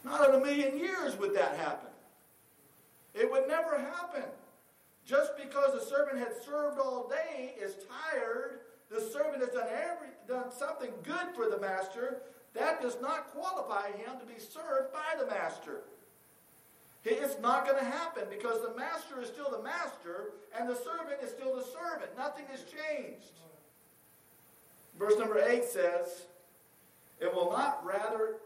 Not 0.05 0.29
in 0.29 0.37
a 0.37 0.45
million 0.45 0.79
years 0.79 1.19
would 1.19 1.35
that 1.35 1.57
happen. 1.57 1.91
It 3.13 3.29
would 3.29 3.49
never 3.49 3.77
happen. 3.77 4.23
Just 5.05 5.37
because 5.37 5.73
the 5.73 5.85
servant 5.85 6.19
had 6.19 6.33
served 6.45 6.79
all 6.79 7.09
day 7.09 7.55
is 7.61 7.75
tired, 8.13 8.61
the 8.89 9.01
servant 9.01 9.43
has 9.43 9.49
done, 9.49 9.67
every, 9.69 10.09
done 10.29 10.53
something 10.57 10.91
good 11.03 11.35
for 11.35 11.49
the 11.49 11.59
master, 11.59 12.23
that 12.55 12.81
does 12.81 12.99
not 13.01 13.33
qualify 13.33 13.89
him 13.89 14.21
to 14.21 14.27
be 14.27 14.39
served 14.39 14.93
by 14.93 15.19
the 15.19 15.27
master. 15.27 15.83
It's 17.09 17.41
not 17.41 17.65
going 17.65 17.79
to 17.79 17.85
happen 17.85 18.25
because 18.29 18.63
the 18.63 18.75
master 18.75 19.21
is 19.23 19.29
still 19.29 19.49
the 19.51 19.63
master 19.63 20.33
and 20.59 20.69
the 20.69 20.75
servant 20.75 21.23
is 21.23 21.31
still 21.31 21.55
the 21.55 21.63
servant. 21.63 22.11
Nothing 22.17 22.47
has 22.51 22.65
changed. 22.65 23.31
Verse 24.99 25.17
number 25.17 25.39
8 25.39 25.65
says, 25.65 26.23
It 27.21 27.33
will 27.33 27.51
not 27.53 27.85
rather 27.87 28.37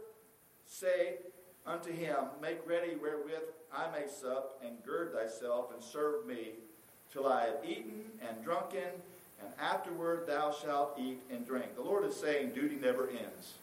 say 0.66 1.16
unto 1.66 1.90
him, 1.90 2.16
Make 2.42 2.58
ready 2.66 2.96
wherewith 2.96 3.48
I 3.72 3.90
may 3.92 4.08
sup, 4.08 4.60
and 4.64 4.82
gird 4.84 5.14
thyself, 5.14 5.72
and 5.72 5.82
serve 5.82 6.26
me, 6.26 6.54
till 7.12 7.26
I 7.26 7.46
have 7.46 7.64
eaten 7.64 8.04
and 8.28 8.42
drunken, 8.44 8.90
and 9.40 9.48
afterward 9.60 10.26
thou 10.26 10.52
shalt 10.52 10.98
eat 10.98 11.20
and 11.30 11.46
drink. 11.46 11.76
The 11.76 11.82
Lord 11.82 12.04
is 12.04 12.16
saying 12.16 12.50
duty 12.50 12.76
never 12.76 13.08
ends. 13.08 13.54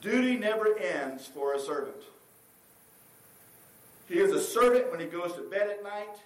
Duty 0.00 0.36
never 0.36 0.78
ends 0.78 1.26
for 1.26 1.54
a 1.54 1.58
servant. 1.58 1.96
He 4.08 4.18
is 4.18 4.32
a 4.32 4.40
servant 4.40 4.90
when 4.90 5.00
he 5.00 5.06
goes 5.06 5.32
to 5.34 5.42
bed 5.42 5.68
at 5.68 5.82
night. 5.82 6.16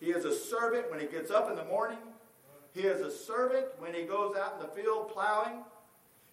He 0.00 0.10
is 0.10 0.24
a 0.24 0.34
servant 0.34 0.90
when 0.90 1.00
he 1.00 1.06
gets 1.06 1.30
up 1.30 1.48
in 1.48 1.56
the 1.56 1.64
morning. 1.64 1.98
He 2.74 2.82
is 2.82 3.00
a 3.00 3.10
servant 3.10 3.66
when 3.78 3.94
he 3.94 4.02
goes 4.02 4.36
out 4.36 4.54
in 4.60 4.66
the 4.66 4.72
field 4.72 5.10
plowing. 5.12 5.62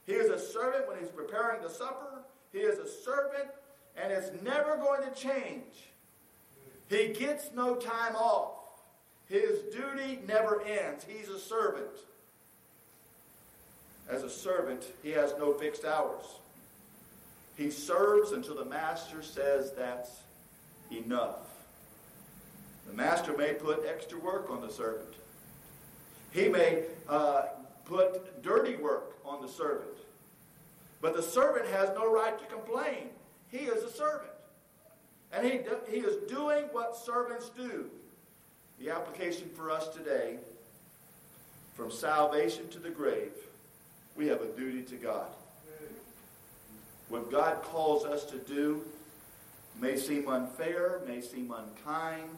He 0.06 0.14
is 0.14 0.30
a 0.30 0.40
servant 0.40 0.88
when 0.88 0.98
he's 1.00 1.10
preparing 1.10 1.62
the 1.62 1.70
supper. 1.70 2.24
He 2.52 2.60
is 2.60 2.80
a 2.80 2.88
servant, 2.88 3.50
and 3.96 4.12
it's 4.12 4.32
never 4.42 4.76
going 4.78 5.04
to 5.04 5.12
change. 5.12 5.90
He 6.90 7.10
gets 7.10 7.52
no 7.54 7.76
time 7.76 8.16
off. 8.16 8.54
His 9.28 9.60
duty 9.72 10.20
never 10.28 10.62
ends. 10.64 11.06
He's 11.08 11.30
a 11.30 11.40
servant. 11.40 11.86
As 14.10 14.24
a 14.24 14.30
servant, 14.30 14.84
he 15.04 15.12
has 15.12 15.36
no 15.38 15.54
fixed 15.54 15.86
hours. 15.86 16.26
He 17.56 17.70
serves 17.70 18.32
until 18.32 18.56
the 18.56 18.66
master 18.66 19.22
says 19.22 19.74
that's 19.78 20.10
enough. 20.92 21.40
The 22.88 22.94
master 22.94 23.36
may 23.38 23.54
put 23.54 23.86
extra 23.86 24.20
work 24.20 24.50
on 24.50 24.62
the 24.62 24.72
servant. 24.72 25.14
He 26.32 26.48
may 26.48 26.84
uh, 27.08 27.44
put 27.86 28.42
dirty 28.42 28.76
work 28.76 29.18
on 29.26 29.42
the 29.42 29.48
servant. 29.48 29.98
But 31.02 31.16
the 31.16 31.22
servant 31.22 31.68
has 31.68 31.90
no 31.96 32.12
right 32.12 32.38
to 32.38 32.46
complain. 32.46 33.10
He 33.50 33.60
is 33.60 33.84
a 33.84 33.92
servant. 33.92 34.32
And 35.32 35.46
he, 35.46 35.60
do, 35.60 35.78
he 35.90 35.98
is 35.98 36.30
doing 36.30 36.66
what 36.72 36.96
servants 36.96 37.50
do. 37.50 37.90
The 38.80 38.90
application 38.90 39.50
for 39.56 39.70
us 39.70 39.90
today 39.90 40.38
from 41.76 41.92
salvation 41.92 42.68
to 42.70 42.80
the 42.80 42.90
grave, 42.90 43.32
we 44.16 44.28
have 44.28 44.42
a 44.42 44.48
duty 44.48 44.82
to 44.84 44.96
God. 44.96 45.28
What 47.10 47.32
God 47.32 47.62
calls 47.64 48.06
us 48.06 48.26
to 48.26 48.38
do 48.38 48.84
may 49.80 49.98
seem 49.98 50.28
unfair, 50.28 51.02
may 51.08 51.22
seem 51.22 51.52
unkind, 51.52 52.38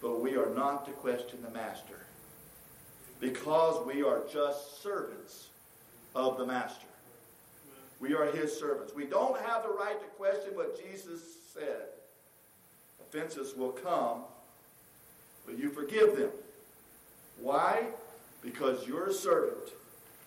but 0.00 0.20
we 0.20 0.36
are 0.36 0.50
not 0.54 0.86
to 0.86 0.92
question 0.92 1.42
the 1.42 1.50
Master 1.50 2.06
because 3.20 3.86
we 3.86 4.02
are 4.02 4.22
just 4.32 4.82
servants 4.82 5.48
of 6.14 6.38
the 6.38 6.46
Master. 6.46 6.86
We 8.00 8.14
are 8.14 8.24
his 8.32 8.58
servants. 8.58 8.94
We 8.94 9.04
don't 9.04 9.38
have 9.42 9.62
the 9.62 9.68
right 9.68 10.00
to 10.00 10.06
question 10.16 10.54
what 10.54 10.82
Jesus 10.82 11.20
said. 11.52 11.88
Offenses 13.00 13.54
will 13.54 13.72
come, 13.72 14.22
but 15.44 15.58
you 15.58 15.70
forgive 15.70 16.16
them. 16.16 16.30
Why? 17.38 17.84
Because 18.42 18.86
you're 18.86 19.08
a 19.08 19.12
servant. 19.12 19.68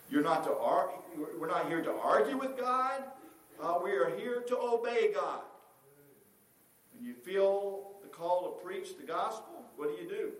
You're 0.08 0.22
not 0.22 0.44
to 0.44 0.52
argue. 0.52 0.98
We're 1.38 1.48
not 1.48 1.68
here 1.68 1.82
to 1.82 1.92
argue 1.92 2.38
with 2.38 2.56
God. 2.56 3.02
Uh, 3.60 3.78
we 3.82 3.90
are 3.90 4.14
here 4.16 4.42
to 4.48 4.56
obey 4.56 5.12
God. 5.12 5.40
When 6.94 7.04
you 7.04 7.14
feel 7.14 7.92
the 8.02 8.08
call 8.08 8.50
to 8.50 8.64
preach 8.64 8.96
the 8.96 9.06
gospel, 9.06 9.64
what 9.76 9.88
do 9.88 10.02
you 10.02 10.08
do? 10.08 10.32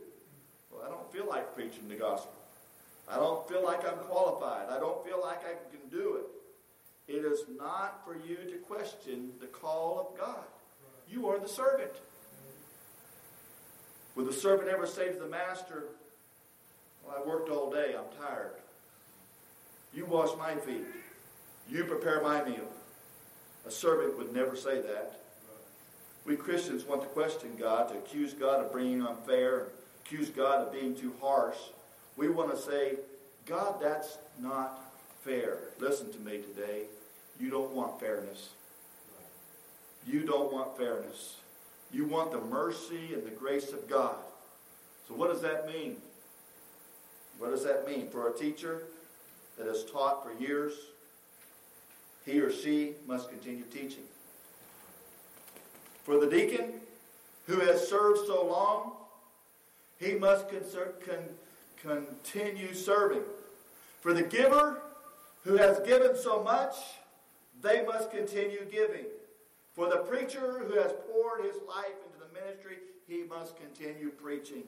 Well, 0.70 0.82
I 0.86 0.88
don't 0.88 1.12
feel 1.12 1.28
like 1.28 1.54
preaching 1.54 1.88
the 1.88 1.96
gospel. 1.96 2.32
I 3.08 3.16
don't 3.16 3.46
feel 3.48 3.62
like 3.62 3.86
I'm 3.86 3.98
qualified. 3.98 4.68
I 4.70 4.78
don't 4.78 5.04
feel 5.04 5.20
like 5.20 5.40
I 5.40 5.54
can 5.70 5.88
do 5.90 6.16
it. 6.16 7.12
It 7.12 7.24
is 7.24 7.44
not 7.58 8.02
for 8.04 8.16
you 8.16 8.36
to 8.36 8.56
question 8.66 9.32
the 9.40 9.46
call 9.46 10.08
of 10.10 10.18
God. 10.18 10.44
You 11.08 11.28
are 11.28 11.38
the 11.38 11.48
servant. 11.48 11.92
Would 14.16 14.26
the 14.26 14.32
servant 14.32 14.68
ever 14.68 14.86
say 14.86 15.12
to 15.12 15.18
the 15.18 15.28
master, 15.28 15.84
Well, 17.04 17.16
I 17.18 17.28
worked 17.28 17.50
all 17.50 17.70
day, 17.70 17.94
I'm 17.98 18.18
tired. 18.18 18.54
You 19.92 20.06
wash 20.06 20.36
my 20.38 20.54
feet. 20.56 20.86
You 21.68 21.84
prepare 21.84 22.22
my 22.22 22.42
meal. 22.42 22.68
A 23.66 23.70
servant 23.70 24.16
would 24.18 24.32
never 24.32 24.56
say 24.56 24.80
that. 24.80 25.23
We 26.24 26.36
Christians 26.36 26.84
want 26.84 27.02
to 27.02 27.08
question 27.08 27.50
God, 27.58 27.88
to 27.90 27.98
accuse 27.98 28.32
God 28.32 28.64
of 28.64 28.74
being 28.74 29.02
unfair, 29.02 29.68
accuse 30.04 30.30
God 30.30 30.66
of 30.66 30.72
being 30.72 30.94
too 30.94 31.12
harsh. 31.20 31.58
We 32.16 32.28
want 32.28 32.50
to 32.50 32.56
say, 32.56 32.96
God, 33.44 33.76
that's 33.80 34.18
not 34.40 34.80
fair. 35.22 35.58
Listen 35.78 36.10
to 36.12 36.18
me 36.20 36.38
today. 36.38 36.84
You 37.38 37.50
don't 37.50 37.72
want 37.72 38.00
fairness. 38.00 38.50
You 40.06 40.20
don't 40.20 40.52
want 40.52 40.76
fairness. 40.78 41.36
You 41.92 42.06
want 42.06 42.32
the 42.32 42.40
mercy 42.40 43.12
and 43.12 43.24
the 43.24 43.30
grace 43.30 43.72
of 43.72 43.88
God. 43.88 44.16
So, 45.08 45.14
what 45.14 45.30
does 45.30 45.42
that 45.42 45.66
mean? 45.66 45.96
What 47.38 47.50
does 47.50 47.64
that 47.64 47.86
mean? 47.86 48.08
For 48.08 48.28
a 48.28 48.32
teacher 48.32 48.84
that 49.58 49.66
has 49.66 49.84
taught 49.84 50.24
for 50.24 50.32
years, 50.42 50.72
he 52.24 52.40
or 52.40 52.50
she 52.50 52.94
must 53.06 53.28
continue 53.28 53.64
teaching. 53.64 54.04
For 56.04 56.20
the 56.20 56.26
deacon 56.26 56.74
who 57.46 57.60
has 57.60 57.88
served 57.88 58.26
so 58.26 58.46
long, 58.46 58.92
he 59.98 60.12
must 60.12 60.46
con- 60.48 61.16
continue 61.82 62.74
serving. 62.74 63.22
For 64.02 64.12
the 64.12 64.22
giver 64.22 64.82
who 65.44 65.56
has 65.56 65.80
given 65.80 66.14
so 66.14 66.42
much, 66.42 66.74
they 67.62 67.84
must 67.84 68.10
continue 68.10 68.66
giving. 68.70 69.06
For 69.74 69.88
the 69.88 69.96
preacher 69.96 70.62
who 70.66 70.78
has 70.78 70.92
poured 71.10 71.42
his 71.42 71.56
life 71.66 71.96
into 72.06 72.18
the 72.18 72.38
ministry, 72.38 72.76
he 73.08 73.24
must 73.24 73.56
continue 73.56 74.10
preaching. 74.10 74.64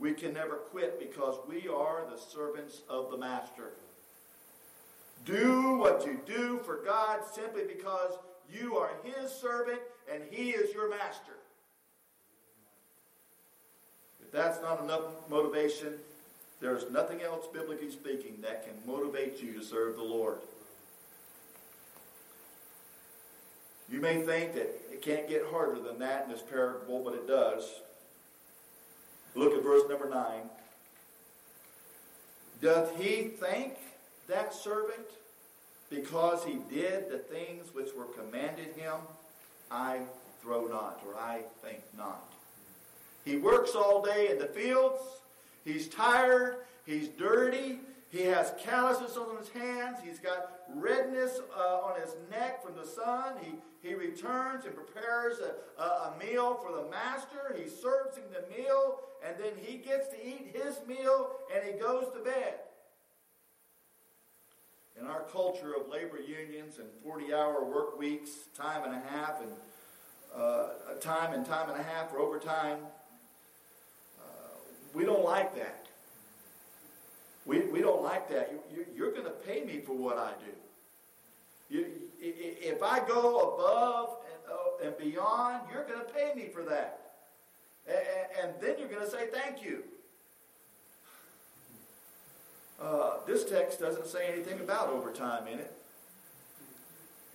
We 0.00 0.12
can 0.12 0.34
never 0.34 0.56
quit 0.56 0.98
because 0.98 1.36
we 1.48 1.68
are 1.68 2.04
the 2.10 2.20
servants 2.20 2.82
of 2.88 3.12
the 3.12 3.16
Master. 3.16 3.70
Do 5.24 5.76
what 5.76 6.04
you 6.04 6.20
do 6.26 6.58
for 6.64 6.80
God 6.84 7.20
simply 7.32 7.62
because 7.62 8.18
you 8.52 8.76
are 8.76 8.90
his 9.02 9.30
servant 9.30 9.80
and 10.12 10.22
he 10.30 10.50
is 10.50 10.74
your 10.74 10.90
master. 10.90 11.32
If 14.22 14.30
that's 14.30 14.60
not 14.60 14.82
enough 14.82 15.02
motivation, 15.28 15.94
there's 16.60 16.90
nothing 16.90 17.22
else, 17.22 17.46
biblically 17.52 17.90
speaking, 17.90 18.36
that 18.42 18.64
can 18.64 18.74
motivate 18.86 19.42
you 19.42 19.52
to 19.54 19.64
serve 19.64 19.96
the 19.96 20.02
Lord. 20.02 20.38
You 23.90 24.00
may 24.00 24.22
think 24.22 24.54
that 24.54 24.70
it 24.90 25.02
can't 25.02 25.28
get 25.28 25.42
harder 25.50 25.80
than 25.80 25.98
that 25.98 26.24
in 26.24 26.30
this 26.30 26.40
parable, 26.42 27.02
but 27.04 27.14
it 27.14 27.26
does. 27.26 27.68
Look 29.34 29.54
at 29.54 29.62
verse 29.62 29.82
number 29.88 30.08
9. 30.08 30.24
Doth 32.62 32.96
he 32.96 33.24
thank 33.40 33.74
that 34.28 34.54
servant 34.54 35.08
because 35.92 36.44
he 36.44 36.58
did 36.70 37.10
the 37.10 37.18
things 37.18 37.74
which 37.74 37.90
were 37.96 38.06
commanded 38.06 38.74
him? 38.76 38.94
I 39.70 40.00
throw 40.40 40.66
not, 40.66 41.02
or 41.06 41.16
I 41.16 41.42
think 41.62 41.80
not. 41.96 42.32
He 43.24 43.36
works 43.36 43.74
all 43.74 44.02
day 44.02 44.30
in 44.30 44.38
the 44.38 44.46
fields. 44.46 45.00
He's 45.64 45.88
tired. 45.88 46.56
He's 46.84 47.08
dirty. 47.08 47.78
He 48.10 48.22
has 48.24 48.52
calluses 48.62 49.16
on 49.16 49.36
his 49.38 49.48
hands. 49.48 49.98
He's 50.04 50.18
got 50.18 50.60
redness 50.74 51.40
uh, 51.56 51.78
on 51.78 52.00
his 52.00 52.14
neck 52.30 52.64
from 52.64 52.74
the 52.76 52.86
sun. 52.86 53.34
He, 53.40 53.52
he 53.88 53.94
returns 53.94 54.64
and 54.66 54.74
prepares 54.74 55.38
a, 55.38 55.82
a, 55.82 55.84
a, 55.84 56.14
meal 56.18 56.60
for 56.62 56.76
the 56.76 56.90
master. 56.90 57.56
He 57.56 57.68
serves 57.70 58.16
him 58.16 58.24
the 58.32 58.44
meal, 58.54 59.00
and 59.26 59.36
then 59.38 59.52
he 59.62 59.78
gets 59.78 60.08
to 60.08 60.16
eat 60.26 60.54
his 60.54 60.80
meal 60.86 61.30
and 61.54 61.64
he 61.64 61.78
goes 61.78 62.06
to 62.14 62.22
bed. 62.22 62.54
In 65.00 65.06
our 65.06 65.22
culture 65.22 65.74
of 65.74 65.88
labor 65.88 66.20
unions 66.20 66.78
and 66.78 66.86
40 67.02 67.32
hour 67.32 67.64
work 67.64 67.98
weeks, 67.98 68.30
time 68.56 68.84
and 68.84 68.94
a 68.94 69.08
half, 69.08 69.40
and 69.40 69.50
uh, 70.36 70.94
time 71.00 71.32
and 71.32 71.44
time 71.44 71.70
and 71.70 71.80
a 71.80 71.82
half 71.82 72.10
for 72.10 72.18
overtime, 72.18 72.78
uh, 74.20 74.58
we 74.94 75.04
don't 75.04 75.24
like 75.24 75.54
that. 75.56 75.86
We, 77.44 77.60
we 77.60 77.80
don't 77.80 78.02
like 78.02 78.28
that. 78.30 78.52
You, 78.72 78.86
you, 78.94 79.04
are 79.06 79.10
going 79.10 79.24
to 79.24 79.30
pay 79.30 79.64
me 79.64 79.80
for 79.80 79.94
what 79.96 80.16
I 80.16 80.30
do. 80.44 81.76
You, 81.76 81.86
if 82.20 82.82
I 82.82 83.00
go 83.00 83.54
above 83.54 84.18
and, 84.80 84.92
uh, 84.92 84.96
beyond, 84.98 85.62
you're 85.72 85.84
going 85.84 86.00
to 86.00 86.12
pay 86.12 86.32
me 86.36 86.48
for 86.52 86.62
that. 86.64 86.98
And 88.40 88.52
then 88.60 88.76
you're 88.78 88.88
going 88.88 89.04
to 89.04 89.10
say 89.10 89.26
thank 89.32 89.62
you. 89.62 89.82
Uh, 92.82 93.18
this 93.26 93.44
text 93.44 93.78
doesn't 93.78 94.06
say 94.06 94.26
anything 94.32 94.58
about 94.58 94.88
overtime 94.88 95.46
in 95.46 95.60
it. 95.60 95.72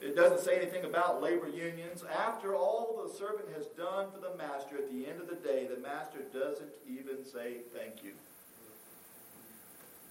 It 0.02 0.16
doesn't 0.16 0.42
say 0.42 0.58
anything 0.58 0.84
about 0.84 1.24
labor 1.24 1.48
unions. 1.48 2.04
After 2.04 2.54
all 2.54 3.02
the 3.02 3.14
servant 3.14 3.48
has 3.56 3.66
done 3.68 4.08
for 4.12 4.20
the 4.20 4.36
master, 4.38 4.78
at 4.78 4.92
the 4.92 5.08
end 5.08 5.22
of 5.22 5.28
the 5.28 5.36
day, 5.36 5.66
the 5.66 5.82
master 5.82 6.20
doesn't 6.34 6.70
even 6.88 7.26
say 7.26 7.62
thank 7.74 8.04
you. 8.04 8.12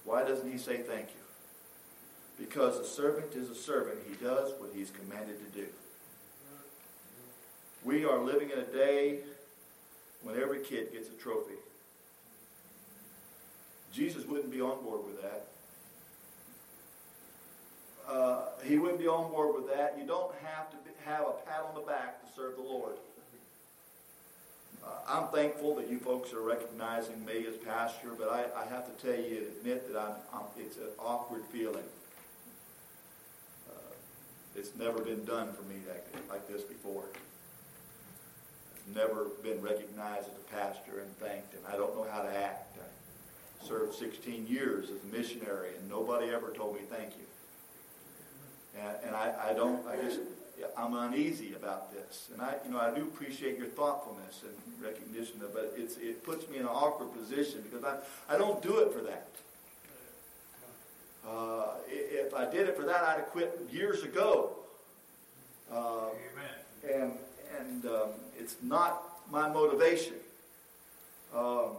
Why 0.03 0.23
doesn't 0.23 0.51
he 0.51 0.57
say 0.57 0.77
thank 0.77 1.09
you? 1.09 1.21
Because 2.39 2.77
a 2.77 2.85
servant 2.85 3.33
is 3.35 3.49
a 3.49 3.55
servant. 3.55 3.99
He 4.09 4.15
does 4.15 4.53
what 4.59 4.71
he's 4.73 4.89
commanded 4.89 5.37
to 5.39 5.59
do. 5.61 5.67
We 7.83 8.05
are 8.05 8.19
living 8.19 8.49
in 8.49 8.59
a 8.59 8.65
day 8.65 9.19
when 10.23 10.35
every 10.35 10.61
kid 10.61 10.91
gets 10.91 11.09
a 11.09 11.13
trophy. 11.13 11.55
Jesus 13.97 14.27
wouldn't 14.27 14.51
be 14.51 14.61
on 14.61 14.83
board 14.83 15.01
with 15.05 15.19
that. 15.23 15.47
Uh, 18.07 18.41
he 18.63 18.77
wouldn't 18.77 18.99
be 18.99 19.07
on 19.07 19.31
board 19.31 19.55
with 19.55 19.73
that. 19.75 19.97
You 19.99 20.05
don't 20.05 20.31
have 20.43 20.69
to 20.69 20.77
have 21.03 21.21
a 21.21 21.31
pat 21.49 21.65
on 21.67 21.73
the 21.73 21.81
back 21.81 22.21
to 22.21 22.27
serve 22.35 22.57
the 22.57 22.61
Lord. 22.61 22.93
Uh, 24.85 24.89
I'm 25.07 25.27
thankful 25.29 25.75
that 25.77 25.89
you 25.89 25.97
folks 25.97 26.31
are 26.31 26.41
recognizing 26.41 27.25
me 27.25 27.47
as 27.47 27.55
pastor, 27.57 28.09
but 28.15 28.29
I, 28.29 28.45
I 28.55 28.65
have 28.67 28.85
to 28.85 29.03
tell 29.03 29.19
you 29.19 29.37
and 29.37 29.47
admit 29.47 29.91
that 29.91 29.99
I'm, 29.99 30.13
I'm, 30.31 30.43
it's 30.59 30.77
an 30.77 30.89
awkward 30.99 31.43
feeling. 31.51 31.83
Uh, 33.67 33.93
it's 34.55 34.75
never 34.75 34.99
been 34.99 35.25
done 35.25 35.51
for 35.53 35.63
me 35.63 35.77
like, 35.89 36.05
like 36.29 36.47
this 36.47 36.61
before. 36.61 37.05
I've 38.75 38.95
never 38.95 39.25
been 39.41 39.59
recognized 39.59 40.27
as 40.27 40.35
a 40.35 40.55
pastor 40.55 40.99
and 40.99 41.17
thanked, 41.17 41.55
and 41.55 41.63
I 41.67 41.75
don't 41.75 41.95
know 41.95 42.05
how 42.11 42.21
to 42.21 42.37
act. 42.37 42.77
I 42.77 42.96
served 43.63 43.93
16 43.95 44.47
years 44.47 44.89
as 44.89 45.03
a 45.03 45.17
missionary, 45.17 45.69
and 45.77 45.89
nobody 45.89 46.29
ever 46.29 46.51
told 46.51 46.75
me 46.75 46.81
thank 46.89 47.11
you. 47.17 48.79
And, 48.79 48.97
and 49.07 49.15
I, 49.15 49.49
I 49.49 49.53
don't, 49.53 49.85
I 49.87 49.95
just, 50.01 50.19
I'm 50.77 50.93
uneasy 50.93 51.53
about 51.53 51.93
this. 51.93 52.29
And 52.33 52.41
I, 52.41 52.55
you 52.65 52.71
know, 52.71 52.79
I 52.79 52.93
do 52.93 53.01
appreciate 53.01 53.57
your 53.57 53.67
thoughtfulness 53.67 54.43
and 54.43 54.83
recognition 54.83 55.41
of 55.41 55.53
but 55.53 55.73
it's, 55.75 55.97
it 55.97 56.23
puts 56.23 56.47
me 56.49 56.57
in 56.57 56.63
an 56.63 56.69
awkward 56.69 57.13
position 57.13 57.61
because 57.61 57.83
I, 57.83 57.97
I 58.33 58.37
don't 58.37 58.61
do 58.61 58.79
it 58.79 58.93
for 58.93 59.01
that. 59.01 59.27
Uh, 61.27 61.73
if 61.89 62.33
I 62.33 62.49
did 62.49 62.69
it 62.69 62.77
for 62.77 62.83
that, 62.83 63.03
I'd 63.03 63.17
have 63.17 63.25
quit 63.27 63.59
years 63.71 64.03
ago. 64.03 64.51
Uh, 65.71 66.09
Amen. 66.85 67.01
And, 67.01 67.13
and 67.59 67.85
um, 67.85 68.09
it's 68.37 68.55
not 68.61 69.03
my 69.29 69.49
motivation 69.49 70.13
um, 71.35 71.75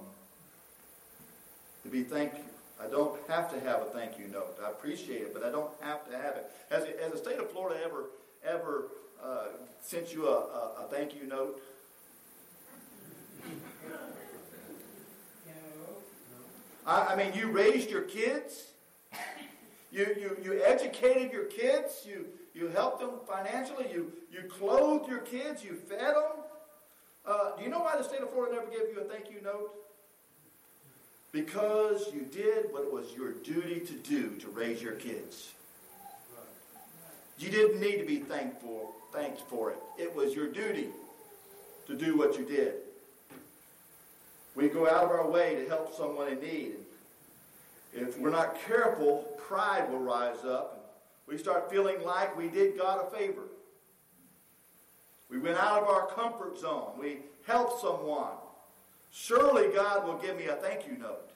to 1.82 1.88
be 1.88 2.02
thanked 2.02 2.38
I 2.80 2.86
don't 2.86 3.18
have 3.28 3.52
to 3.52 3.60
have 3.60 3.82
a 3.82 3.86
thank 3.86 4.18
you 4.18 4.28
note. 4.28 4.56
I 4.64 4.70
appreciate 4.70 5.22
it, 5.22 5.34
but 5.34 5.42
I 5.42 5.50
don't 5.50 5.70
have 5.80 6.08
to 6.08 6.16
have 6.16 6.36
it. 6.36 6.50
Has, 6.70 6.84
has 7.02 7.12
the 7.12 7.18
state 7.18 7.38
of 7.38 7.50
Florida 7.50 7.80
ever 7.84 8.04
ever 8.44 8.88
uh, 9.22 9.46
sent 9.80 10.14
you 10.14 10.28
a, 10.28 10.30
a, 10.30 10.84
a, 10.84 10.88
thank 10.90 11.14
you 11.14 11.26
note? 11.26 11.60
I, 16.86 17.06
I 17.06 17.16
mean, 17.16 17.32
you 17.34 17.50
raised 17.50 17.90
your 17.90 18.02
kids. 18.02 18.64
You, 19.90 20.06
you, 20.20 20.36
you 20.44 20.62
educated 20.64 21.32
your 21.32 21.46
kids. 21.46 22.06
You, 22.06 22.26
you 22.54 22.68
helped 22.68 23.00
them 23.00 23.10
financially. 23.26 23.86
You, 23.92 24.12
you 24.30 24.48
clothed 24.48 25.08
your 25.08 25.20
kids. 25.20 25.64
You 25.64 25.74
fed 25.74 26.14
them. 26.14 26.44
Uh, 27.26 27.56
do 27.56 27.64
you 27.64 27.70
know 27.70 27.80
why 27.80 27.96
the 27.96 28.04
state 28.04 28.20
of 28.20 28.30
Florida 28.30 28.56
never 28.56 28.70
gave 28.70 28.94
you 28.94 29.00
a 29.00 29.04
thank 29.04 29.30
you 29.30 29.42
note? 29.42 29.72
Because 31.38 32.12
you 32.12 32.22
did 32.22 32.72
what 32.72 32.82
it 32.82 32.92
was 32.92 33.12
your 33.16 33.30
duty 33.30 33.78
to 33.78 33.92
do 33.92 34.30
to 34.40 34.48
raise 34.48 34.82
your 34.82 34.94
kids. 34.94 35.52
You 37.38 37.48
didn't 37.48 37.80
need 37.80 37.98
to 37.98 38.04
be 38.04 38.16
thankful, 38.16 38.96
thanked 39.12 39.42
for 39.42 39.70
it. 39.70 39.78
It 39.96 40.12
was 40.16 40.34
your 40.34 40.48
duty 40.48 40.88
to 41.86 41.94
do 41.94 42.18
what 42.18 42.36
you 42.36 42.44
did. 42.44 42.74
We 44.56 44.68
go 44.68 44.88
out 44.88 45.04
of 45.04 45.10
our 45.10 45.30
way 45.30 45.54
to 45.54 45.68
help 45.68 45.94
someone 45.94 46.26
in 46.26 46.40
need. 46.40 46.72
If 47.94 48.18
we're 48.18 48.30
not 48.30 48.60
careful, 48.66 49.24
pride 49.38 49.88
will 49.92 50.00
rise 50.00 50.44
up. 50.44 51.04
We 51.28 51.38
start 51.38 51.70
feeling 51.70 52.02
like 52.04 52.36
we 52.36 52.48
did 52.48 52.76
God 52.76 53.06
a 53.06 53.16
favor. 53.16 53.44
We 55.30 55.38
went 55.38 55.56
out 55.56 55.84
of 55.84 55.88
our 55.88 56.08
comfort 56.08 56.58
zone. 56.58 56.94
We 56.98 57.18
helped 57.46 57.80
someone. 57.80 58.32
Surely 59.12 59.68
God 59.72 60.04
will 60.04 60.18
give 60.18 60.36
me 60.36 60.46
a 60.46 60.56
thank 60.56 60.84
you 60.84 60.98
note. 60.98 61.27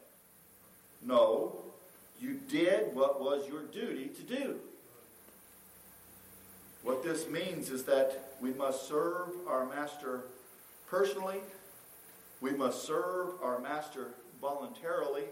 No, 1.04 1.62
you 2.20 2.34
did 2.48 2.94
what 2.94 3.20
was 3.20 3.48
your 3.48 3.62
duty 3.64 4.08
to 4.08 4.22
do. 4.22 4.56
What 6.82 7.02
this 7.02 7.28
means 7.28 7.70
is 7.70 7.84
that 7.84 8.34
we 8.40 8.52
must 8.52 8.88
serve 8.88 9.28
our 9.48 9.66
master 9.66 10.24
personally, 10.88 11.40
we 12.40 12.50
must 12.50 12.84
serve 12.84 13.30
our 13.42 13.60
master 13.60 14.08
voluntarily, 14.40 15.24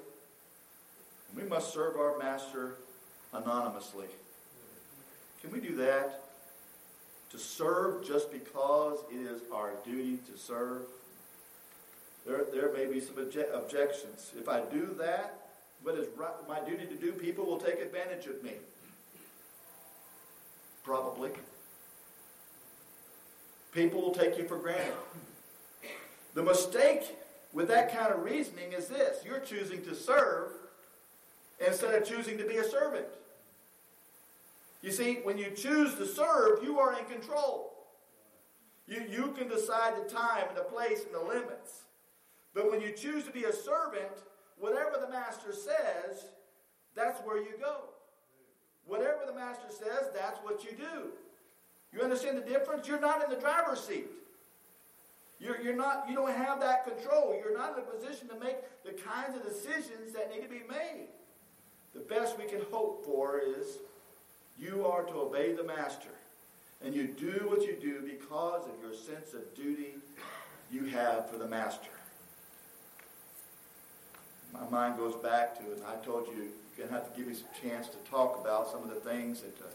we 1.36 1.42
must 1.42 1.72
serve 1.72 1.96
our 1.96 2.16
master 2.18 2.76
anonymously. 3.32 4.06
Can 5.40 5.50
we 5.50 5.60
do 5.60 5.74
that? 5.76 6.24
To 7.30 7.38
serve 7.38 8.04
just 8.06 8.32
because 8.32 8.98
it 9.12 9.18
is 9.18 9.42
our 9.52 9.72
duty 9.84 10.18
to 10.32 10.38
serve? 10.38 10.82
There, 12.26 12.44
there 12.52 12.72
may 12.72 12.86
be 12.86 13.00
some 13.00 13.16
obje- 13.16 13.54
objections. 13.54 14.32
If 14.38 14.48
I 14.48 14.60
do 14.62 14.94
that, 14.98 15.49
what 15.82 15.96
is 15.96 16.08
right, 16.16 16.30
my 16.48 16.60
duty 16.60 16.86
to 16.86 16.94
do, 16.94 17.12
people 17.12 17.46
will 17.46 17.58
take 17.58 17.80
advantage 17.80 18.26
of 18.26 18.42
me. 18.42 18.52
Probably. 20.84 21.30
People 23.72 24.02
will 24.02 24.14
take 24.14 24.36
you 24.36 24.44
for 24.44 24.58
granted. 24.58 24.94
The 26.34 26.42
mistake 26.42 27.16
with 27.52 27.68
that 27.68 27.96
kind 27.96 28.12
of 28.12 28.22
reasoning 28.22 28.72
is 28.72 28.88
this 28.88 29.24
you're 29.24 29.40
choosing 29.40 29.82
to 29.84 29.94
serve 29.94 30.52
instead 31.66 31.94
of 31.94 32.08
choosing 32.08 32.38
to 32.38 32.44
be 32.44 32.56
a 32.56 32.64
servant. 32.64 33.06
You 34.82 34.90
see, 34.90 35.16
when 35.22 35.36
you 35.36 35.50
choose 35.50 35.94
to 35.96 36.06
serve, 36.06 36.62
you 36.62 36.78
are 36.78 36.98
in 36.98 37.04
control. 37.04 37.70
You, 38.86 39.04
you 39.08 39.34
can 39.36 39.48
decide 39.48 39.94
the 39.96 40.10
time 40.10 40.44
and 40.48 40.56
the 40.56 40.62
place 40.62 41.04
and 41.04 41.14
the 41.14 41.20
limits. 41.20 41.82
But 42.54 42.70
when 42.70 42.80
you 42.80 42.92
choose 42.92 43.24
to 43.24 43.30
be 43.30 43.44
a 43.44 43.52
servant, 43.52 44.24
whatever 44.60 44.96
the 45.00 45.10
master 45.10 45.52
says, 45.52 46.26
that's 46.94 47.20
where 47.20 47.38
you 47.38 47.54
go. 47.60 47.76
Whatever 48.86 49.20
the 49.26 49.34
master 49.34 49.68
says, 49.70 50.08
that's 50.14 50.38
what 50.42 50.64
you 50.64 50.70
do. 50.72 51.10
You 51.92 52.02
understand 52.02 52.38
the 52.38 52.42
difference? 52.42 52.86
You're 52.86 53.00
not 53.00 53.24
in 53.24 53.30
the 53.30 53.40
driver's 53.40 53.80
seat. 53.80 54.06
You're, 55.40 55.60
You're, 55.60 55.76
not, 55.76 56.04
you 56.08 56.14
don't 56.14 56.32
have 56.32 56.60
that 56.60 56.84
control. 56.84 57.34
You're 57.42 57.56
not 57.56 57.72
in 57.76 57.82
a 57.82 57.86
position 57.86 58.28
to 58.28 58.38
make 58.38 58.56
the 58.84 58.92
kinds 58.92 59.34
of 59.34 59.42
decisions 59.42 60.12
that 60.12 60.30
need 60.30 60.42
to 60.42 60.48
be 60.48 60.62
made. 60.68 61.08
The 61.94 62.00
best 62.00 62.38
we 62.38 62.44
can 62.44 62.60
hope 62.70 63.04
for 63.04 63.40
is 63.40 63.78
you 64.58 64.86
are 64.86 65.02
to 65.04 65.14
obey 65.14 65.52
the 65.52 65.64
master. 65.64 66.10
And 66.84 66.94
you 66.94 67.06
do 67.06 67.46
what 67.48 67.62
you 67.62 67.76
do 67.80 68.02
because 68.02 68.66
of 68.66 68.72
your 68.82 68.94
sense 68.94 69.34
of 69.34 69.54
duty 69.54 69.94
you 70.70 70.84
have 70.84 71.30
for 71.30 71.38
the 71.38 71.46
master. 71.46 71.90
Mind 74.70 74.96
goes 74.96 75.16
back 75.16 75.56
to, 75.58 75.64
and 75.72 75.82
I 75.84 75.96
told 76.04 76.28
you, 76.28 76.34
you're 76.34 76.76
going 76.76 76.88
to 76.88 76.94
have 76.94 77.12
to 77.12 77.18
give 77.18 77.26
me 77.26 77.34
some 77.34 77.48
chance 77.60 77.88
to 77.88 77.96
talk 78.08 78.38
about 78.40 78.70
some 78.70 78.84
of 78.84 78.88
the 78.88 79.00
things 79.00 79.40
that 79.40 79.60
uh, 79.60 79.68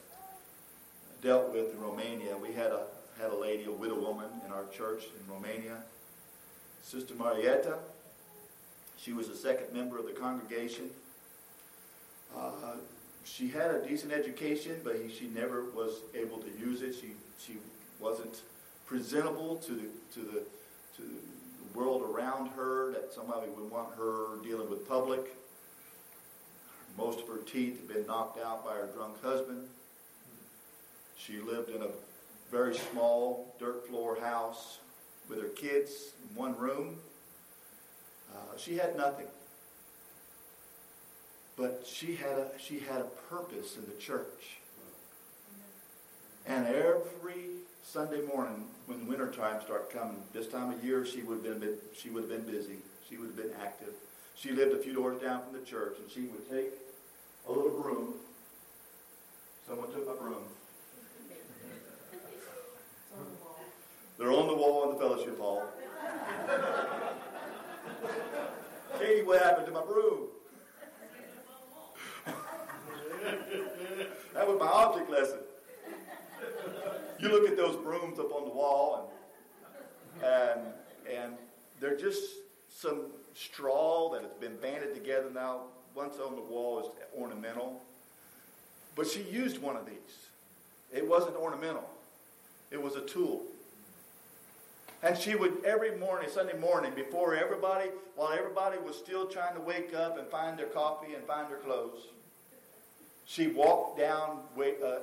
dealt 1.22 1.54
with 1.54 1.74
in 1.74 1.82
Romania. 1.82 2.38
We 2.38 2.54
had 2.54 2.68
a 2.72 2.86
had 3.20 3.32
a 3.32 3.36
lady, 3.36 3.66
a 3.66 3.72
widow 3.72 4.00
woman 4.00 4.30
in 4.46 4.52
our 4.52 4.66
church 4.68 5.04
in 5.06 5.34
Romania, 5.34 5.78
Sister 6.84 7.14
Marietta. 7.16 7.78
She 8.98 9.14
was 9.14 9.30
a 9.30 9.36
second 9.36 9.74
member 9.74 9.98
of 9.98 10.06
the 10.06 10.12
congregation. 10.12 10.90
Uh, 12.36 12.76
she 13.24 13.50
had 13.50 13.72
a 13.72 13.86
decent 13.86 14.12
education, 14.14 14.80
but 14.84 14.98
she 15.18 15.28
never 15.28 15.66
was 15.72 16.02
able 16.14 16.38
to 16.38 16.50
use 16.60 16.82
it. 16.82 16.96
She 16.96 17.12
she 17.38 17.58
wasn't 18.00 18.42
presentable 18.86 19.58
to 19.58 19.72
the 19.72 19.88
to 20.14 20.20
the 20.22 20.44
to 20.98 21.04
world 21.76 22.02
around 22.02 22.48
her 22.50 22.92
that 22.94 23.14
somebody 23.14 23.50
would 23.50 23.70
want 23.70 23.90
her 23.96 24.38
dealing 24.44 24.70
with 24.70 24.88
public. 24.88 25.36
Most 26.98 27.20
of 27.20 27.28
her 27.28 27.40
teeth 27.40 27.80
had 27.80 27.88
been 27.88 28.08
knocked 28.08 28.40
out 28.40 28.64
by 28.64 28.76
her 28.76 28.90
drunk 28.96 29.22
husband. 29.22 29.68
She 31.18 31.40
lived 31.40 31.70
in 31.70 31.82
a 31.82 31.90
very 32.52 32.76
small 32.76 33.56
dirt 33.60 33.88
floor 33.88 34.18
house 34.20 34.80
with 35.28 35.42
her 35.42 35.50
kids 35.50 36.14
in 36.30 36.36
one 36.36 36.58
room. 36.58 37.00
Uh, 38.34 38.58
she 38.58 38.78
had 38.78 38.96
nothing. 38.96 39.28
But 41.58 41.86
she 41.86 42.16
had 42.16 42.38
a 42.38 42.50
she 42.58 42.80
had 42.80 43.02
a 43.02 43.10
purpose 43.30 43.78
in 43.78 43.86
the 43.86 44.00
church. 44.00 44.58
And 46.46 46.68
every 46.68 47.65
Sunday 47.86 48.22
morning, 48.26 48.66
when 48.88 49.00
the 49.00 49.06
winter 49.06 49.32
time 49.32 49.62
started 49.62 49.90
coming, 49.92 50.18
this 50.34 50.48
time 50.48 50.72
of 50.72 50.84
year, 50.84 51.06
she 51.06 51.22
would 51.22 51.46
have 51.46 51.60
been 51.62 51.78
she 51.96 52.10
would 52.10 52.24
have 52.24 52.30
been 52.30 52.52
busy. 52.52 52.78
She 53.08 53.16
would 53.16 53.28
have 53.28 53.38
been 53.38 53.52
active. 53.62 53.94
She 54.34 54.52
lived 54.52 54.74
a 54.74 54.80
few 54.80 54.94
doors 54.94 55.22
down 55.22 55.44
from 55.44 55.54
the 55.54 55.64
church, 55.64 55.98
and 56.02 56.10
she 56.12 56.22
would 56.22 56.50
take 56.50 56.74
a 57.48 57.52
little 57.52 57.80
broom. 57.80 58.16
Someone 59.68 59.92
took 59.92 60.08
my 60.08 60.16
broom. 60.16 60.44
They're 64.18 64.32
on 64.32 64.48
the 64.48 64.56
wall 64.56 64.90
in 64.90 64.98
the 64.98 65.00
fellowship 65.00 65.38
hall. 65.40 65.64
Katie, 69.00 69.24
what 69.24 69.42
happened 69.44 69.68
to 69.68 69.72
my 69.72 69.84
broom? 69.86 70.28
that 74.34 74.48
was 74.48 74.60
my 74.60 74.68
object 74.68 75.10
lesson. 75.10 75.40
You 77.20 77.30
look 77.30 77.50
at 77.50 77.55
those 77.66 77.76
brooms 77.78 78.20
up 78.20 78.32
on 78.34 78.46
the 78.46 78.54
wall, 78.54 79.12
and 80.22 80.26
and 80.26 80.62
and 81.12 81.34
they're 81.80 81.98
just 81.98 82.24
some 82.70 83.08
straw 83.34 84.12
that 84.14 84.22
has 84.22 84.32
been 84.34 84.56
banded 84.58 84.94
together 84.94 85.30
now. 85.34 85.62
Once 85.94 86.18
on 86.20 86.36
the 86.36 86.42
wall 86.42 86.80
is 86.80 86.86
ornamental, 87.18 87.82
but 88.96 89.08
she 89.08 89.22
used 89.24 89.60
one 89.60 89.78
of 89.78 89.86
these. 89.86 89.96
It 90.94 91.08
wasn't 91.08 91.36
ornamental; 91.36 91.90
it 92.72 92.82
was 92.82 92.96
a 92.96 93.02
tool. 93.02 93.42
And 95.04 95.18
she 95.18 95.36
would 95.36 95.64
every 95.64 95.98
morning, 95.98 96.30
Sunday 96.32 96.58
morning, 96.58 96.92
before 96.96 97.36
everybody, 97.36 97.90
while 98.16 98.34
everybody 98.34 98.78
was 98.80 98.98
still 98.98 99.28
trying 99.28 99.54
to 99.54 99.62
wake 99.62 99.94
up 99.94 100.18
and 100.18 100.28
find 100.28 100.58
their 100.58 100.68
coffee 100.68 101.14
and 101.14 101.24
find 101.26 101.50
their 101.50 101.58
clothes, 101.58 102.08
she 103.26 103.48
walked 103.48 104.00
down, 104.00 104.40
uh, 104.58 104.96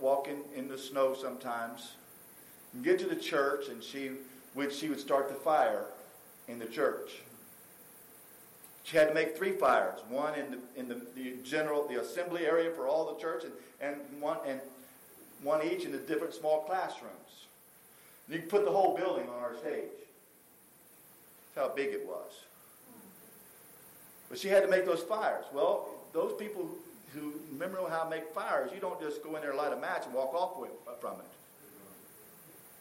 walking 0.00 0.42
in 0.56 0.66
the 0.66 0.78
snow 0.78 1.14
sometimes, 1.14 1.92
and 2.72 2.84
get 2.84 2.98
to 3.00 3.06
the 3.06 3.16
church, 3.16 3.68
and 3.68 3.82
she 3.82 4.12
would 4.54 4.72
she 4.72 4.88
would 4.88 5.00
start 5.00 5.28
the 5.28 5.34
fire 5.34 5.84
in 6.48 6.58
the 6.58 6.66
church. 6.66 7.22
She 8.84 8.96
had 8.96 9.08
to 9.08 9.14
make 9.14 9.36
three 9.36 9.52
fires: 9.52 10.00
one 10.08 10.34
in 10.34 10.50
the 10.50 10.58
in 10.76 10.88
the, 10.88 11.00
the 11.14 11.36
general 11.44 11.86
the 11.86 12.00
assembly 12.00 12.46
area 12.46 12.70
for 12.70 12.86
all 12.86 13.14
the 13.14 13.20
church, 13.20 13.44
and, 13.44 13.52
and 13.80 14.22
one 14.22 14.38
and 14.46 14.60
one 15.42 15.64
each 15.66 15.84
in 15.84 15.92
the 15.92 15.98
different 15.98 16.34
small 16.34 16.62
classrooms. 16.62 17.14
You 18.28 18.38
can 18.38 18.48
put 18.48 18.64
the 18.64 18.70
whole 18.70 18.96
building 18.96 19.28
on 19.28 19.42
our 19.42 19.56
stage. 19.56 19.90
That's 21.54 21.68
how 21.68 21.74
big 21.74 21.88
it 21.88 22.06
was. 22.06 22.30
But 24.28 24.38
she 24.38 24.48
had 24.48 24.62
to 24.62 24.68
make 24.68 24.86
those 24.86 25.02
fires. 25.02 25.44
Well, 25.52 25.88
those 26.12 26.32
people 26.38 26.70
who 27.12 27.32
remember 27.50 27.78
how 27.88 28.04
to 28.04 28.10
make 28.10 28.32
fires, 28.32 28.70
you 28.72 28.80
don't 28.80 29.00
just 29.00 29.24
go 29.24 29.34
in 29.34 29.42
there, 29.42 29.54
light 29.54 29.72
a 29.72 29.76
match, 29.76 30.04
and 30.04 30.14
walk 30.14 30.32
off 30.32 30.56
with, 30.60 30.70
from 31.00 31.14
it. 31.14 31.39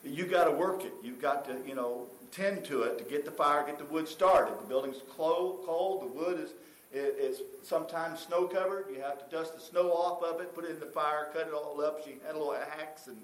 You 0.03 0.25
got 0.25 0.45
to 0.45 0.51
work 0.51 0.85
it. 0.85 0.93
You've 1.03 1.21
got 1.21 1.45
to, 1.45 1.57
you 1.67 1.75
know, 1.75 2.07
tend 2.31 2.63
to 2.65 2.83
it 2.83 2.97
to 2.97 3.03
get 3.03 3.25
the 3.25 3.31
fire, 3.31 3.65
get 3.65 3.77
the 3.77 3.85
wood 3.85 4.07
started. 4.07 4.59
The 4.59 4.67
building's 4.67 5.01
cold, 5.15 5.63
cold. 5.65 6.03
The 6.03 6.07
wood 6.07 6.39
is 6.39 6.51
is 6.91 7.41
sometimes 7.63 8.21
snow 8.21 8.47
covered. 8.47 8.85
You 8.93 9.01
have 9.01 9.19
to 9.19 9.35
dust 9.35 9.53
the 9.53 9.61
snow 9.61 9.91
off 9.91 10.23
of 10.23 10.41
it, 10.41 10.55
put 10.55 10.65
it 10.65 10.71
in 10.71 10.79
the 10.79 10.87
fire, 10.87 11.29
cut 11.33 11.47
it 11.47 11.53
all 11.53 11.79
up. 11.81 12.03
She 12.03 12.15
had 12.25 12.35
a 12.35 12.37
little 12.37 12.55
axe 12.55 13.07
and 13.07 13.17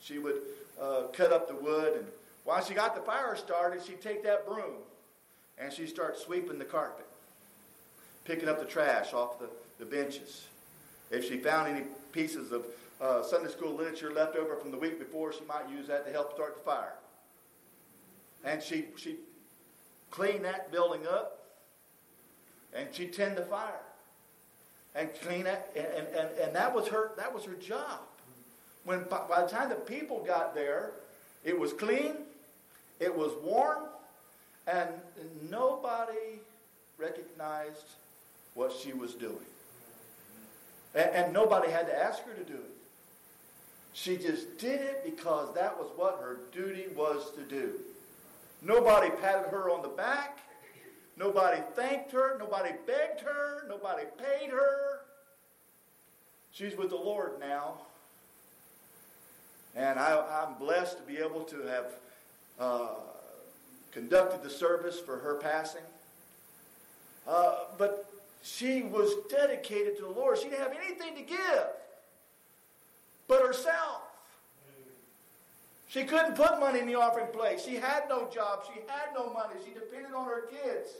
she 0.00 0.18
would 0.18 0.40
uh, 0.80 1.02
cut 1.12 1.32
up 1.32 1.48
the 1.48 1.54
wood. 1.54 1.96
And 1.98 2.06
while 2.44 2.64
she 2.64 2.74
got 2.74 2.94
the 2.94 3.02
fire 3.02 3.36
started, 3.36 3.84
she'd 3.84 4.00
take 4.00 4.22
that 4.24 4.46
broom 4.46 4.76
and 5.58 5.72
she'd 5.72 5.90
start 5.90 6.18
sweeping 6.18 6.58
the 6.58 6.64
carpet, 6.64 7.06
picking 8.24 8.48
up 8.48 8.58
the 8.58 8.64
trash 8.64 9.12
off 9.12 9.38
the, 9.38 9.48
the 9.78 9.84
benches. 9.84 10.46
If 11.10 11.28
she 11.28 11.36
found 11.38 11.68
any 11.68 11.84
pieces 12.12 12.52
of 12.52 12.64
uh, 13.00 13.22
Sunday 13.22 13.50
school 13.50 13.74
literature 13.74 14.12
left 14.12 14.36
over 14.36 14.56
from 14.56 14.70
the 14.70 14.76
week 14.76 14.98
before, 14.98 15.32
she 15.32 15.44
might 15.44 15.68
use 15.70 15.86
that 15.88 16.04
to 16.06 16.12
help 16.12 16.34
start 16.34 16.56
the 16.56 16.62
fire. 16.62 16.94
And 18.44 18.62
she 18.62 18.86
she 18.96 19.16
clean 20.10 20.42
that 20.42 20.70
building 20.72 21.06
up, 21.06 21.46
and 22.74 22.88
she 22.92 23.06
tend 23.06 23.36
the 23.36 23.42
fire, 23.42 23.82
and 24.94 25.10
clean 25.22 25.46
it, 25.46 25.70
and, 25.76 26.06
and, 26.08 26.38
and 26.38 26.56
that 26.56 26.74
was 26.74 26.88
her 26.88 27.12
that 27.16 27.32
was 27.32 27.44
her 27.44 27.54
job. 27.54 28.00
When 28.84 29.04
by 29.04 29.42
the 29.42 29.48
time 29.48 29.68
the 29.68 29.74
people 29.74 30.24
got 30.24 30.54
there, 30.54 30.92
it 31.44 31.58
was 31.58 31.72
clean, 31.72 32.14
it 32.98 33.14
was 33.14 33.32
warm, 33.42 33.84
and 34.66 34.88
nobody 35.50 36.40
recognized 36.98 37.86
what 38.54 38.72
she 38.72 38.92
was 38.92 39.14
doing. 39.14 39.36
And, 40.94 41.10
and, 41.10 41.32
nobody 41.32 41.70
had 41.70 41.86
to 41.86 41.96
ask 41.96 42.24
her 42.24 42.32
to 42.32 42.42
do 42.42 42.54
it. 42.54 42.79
She 43.92 44.16
just 44.16 44.58
did 44.58 44.80
it 44.80 45.04
because 45.04 45.52
that 45.54 45.76
was 45.76 45.90
what 45.96 46.20
her 46.20 46.40
duty 46.52 46.86
was 46.94 47.32
to 47.32 47.42
do. 47.42 47.72
Nobody 48.62 49.10
patted 49.10 49.48
her 49.50 49.70
on 49.70 49.82
the 49.82 49.88
back. 49.88 50.40
Nobody 51.16 51.60
thanked 51.74 52.12
her. 52.12 52.36
Nobody 52.38 52.70
begged 52.86 53.20
her. 53.20 53.64
Nobody 53.68 54.04
paid 54.18 54.50
her. 54.50 55.00
She's 56.52 56.76
with 56.76 56.90
the 56.90 56.96
Lord 56.96 57.32
now. 57.40 57.74
And 59.74 59.98
I, 59.98 60.46
am 60.46 60.54
blessed 60.58 60.98
to 60.98 61.02
be 61.02 61.18
able 61.18 61.42
to 61.44 61.62
have 61.62 61.92
uh, 62.58 62.88
conducted 63.92 64.42
the 64.42 64.50
service 64.50 64.98
for 64.98 65.18
her 65.18 65.36
passing. 65.36 65.82
Uh, 67.26 67.64
but 67.78 68.10
she 68.42 68.82
was 68.82 69.12
dedicated 69.30 69.96
to 69.98 70.02
the 70.02 70.10
Lord. 70.10 70.38
She 70.38 70.44
didn't 70.44 70.60
have 70.60 70.76
anything 70.76 71.14
to 71.16 71.22
give 71.22 71.66
but 73.30 73.46
herself. 73.46 74.02
She 75.86 76.04
couldn't 76.04 76.34
put 76.34 76.60
money 76.60 76.80
in 76.80 76.86
the 76.86 76.96
offering 76.96 77.28
plate. 77.32 77.60
She 77.60 77.76
had 77.76 78.04
no 78.08 78.28
job. 78.28 78.64
She 78.66 78.80
had 78.88 79.14
no 79.14 79.32
money. 79.32 79.54
She 79.64 79.72
depended 79.72 80.12
on 80.12 80.26
her 80.26 80.46
kids 80.46 80.90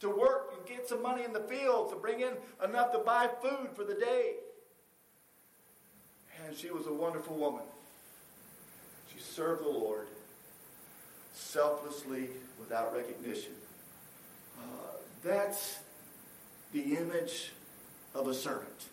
to 0.00 0.08
work 0.08 0.54
and 0.56 0.66
get 0.66 0.88
some 0.88 1.02
money 1.02 1.24
in 1.24 1.32
the 1.32 1.40
fields 1.40 1.92
to 1.92 1.98
bring 1.98 2.20
in 2.20 2.32
enough 2.64 2.92
to 2.92 2.98
buy 2.98 3.28
food 3.42 3.68
for 3.74 3.84
the 3.84 3.94
day. 3.94 4.34
And 6.46 6.56
she 6.56 6.70
was 6.70 6.86
a 6.86 6.92
wonderful 6.92 7.36
woman. 7.36 7.64
She 9.12 9.20
served 9.20 9.64
the 9.64 9.68
Lord 9.68 10.06
selflessly 11.34 12.28
without 12.58 12.94
recognition. 12.94 13.52
Uh, 14.58 14.62
that's 15.22 15.78
the 16.72 16.96
image 16.96 17.52
of 18.14 18.28
a 18.28 18.34
servant. 18.34 18.86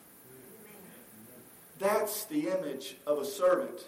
That's 1.80 2.26
the 2.26 2.48
image 2.48 2.96
of 3.06 3.20
a 3.20 3.26
servant. 3.26 3.86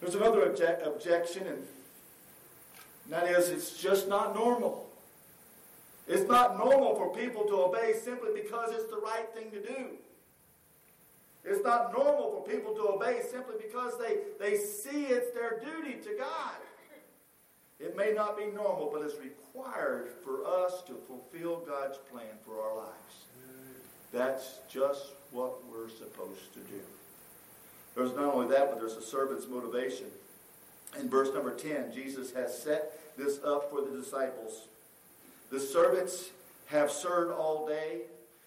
There's 0.00 0.14
another 0.14 0.46
obje- 0.46 0.86
objection, 0.86 1.46
and 1.46 1.66
that 3.10 3.26
is 3.26 3.48
it's 3.48 3.76
just 3.76 4.08
not 4.08 4.34
normal. 4.34 4.88
It's 6.06 6.28
not 6.28 6.56
normal 6.56 6.94
for 6.94 7.12
people 7.12 7.44
to 7.44 7.54
obey 7.54 7.94
simply 8.02 8.30
because 8.34 8.72
it's 8.72 8.90
the 8.90 9.00
right 9.00 9.28
thing 9.34 9.50
to 9.50 9.60
do. 9.60 9.86
It's 11.44 11.64
not 11.64 11.92
normal 11.96 12.30
for 12.30 12.50
people 12.50 12.74
to 12.74 12.88
obey 12.88 13.20
simply 13.30 13.54
because 13.60 13.98
they, 13.98 14.18
they 14.38 14.56
see 14.56 15.06
it's 15.06 15.32
their 15.34 15.60
duty 15.60 15.94
to 16.02 16.14
God. 16.18 16.56
It 17.80 17.96
may 17.96 18.12
not 18.12 18.36
be 18.36 18.46
normal, 18.46 18.90
but 18.92 19.02
it's 19.02 19.16
required 19.18 20.08
for 20.24 20.44
us 20.44 20.82
to 20.82 20.94
fulfill 21.06 21.60
God's 21.60 21.98
plan 22.10 22.36
for 22.44 22.60
our 22.60 22.76
lives. 22.76 23.27
That's 24.12 24.58
just 24.68 25.12
what 25.32 25.62
we're 25.70 25.88
supposed 25.88 26.52
to 26.54 26.60
do. 26.60 26.80
There's 27.94 28.14
not 28.14 28.34
only 28.34 28.48
that, 28.48 28.70
but 28.70 28.78
there's 28.78 28.96
a 28.96 29.02
servant's 29.02 29.46
motivation. 29.46 30.06
In 30.98 31.08
verse 31.08 31.32
number 31.34 31.54
10, 31.54 31.92
Jesus 31.92 32.32
has 32.32 32.56
set 32.56 33.16
this 33.16 33.38
up 33.44 33.70
for 33.70 33.82
the 33.82 33.96
disciples. 34.00 34.68
The 35.50 35.60
servants 35.60 36.30
have 36.66 36.90
served 36.90 37.32
all 37.32 37.66
day. 37.66 38.02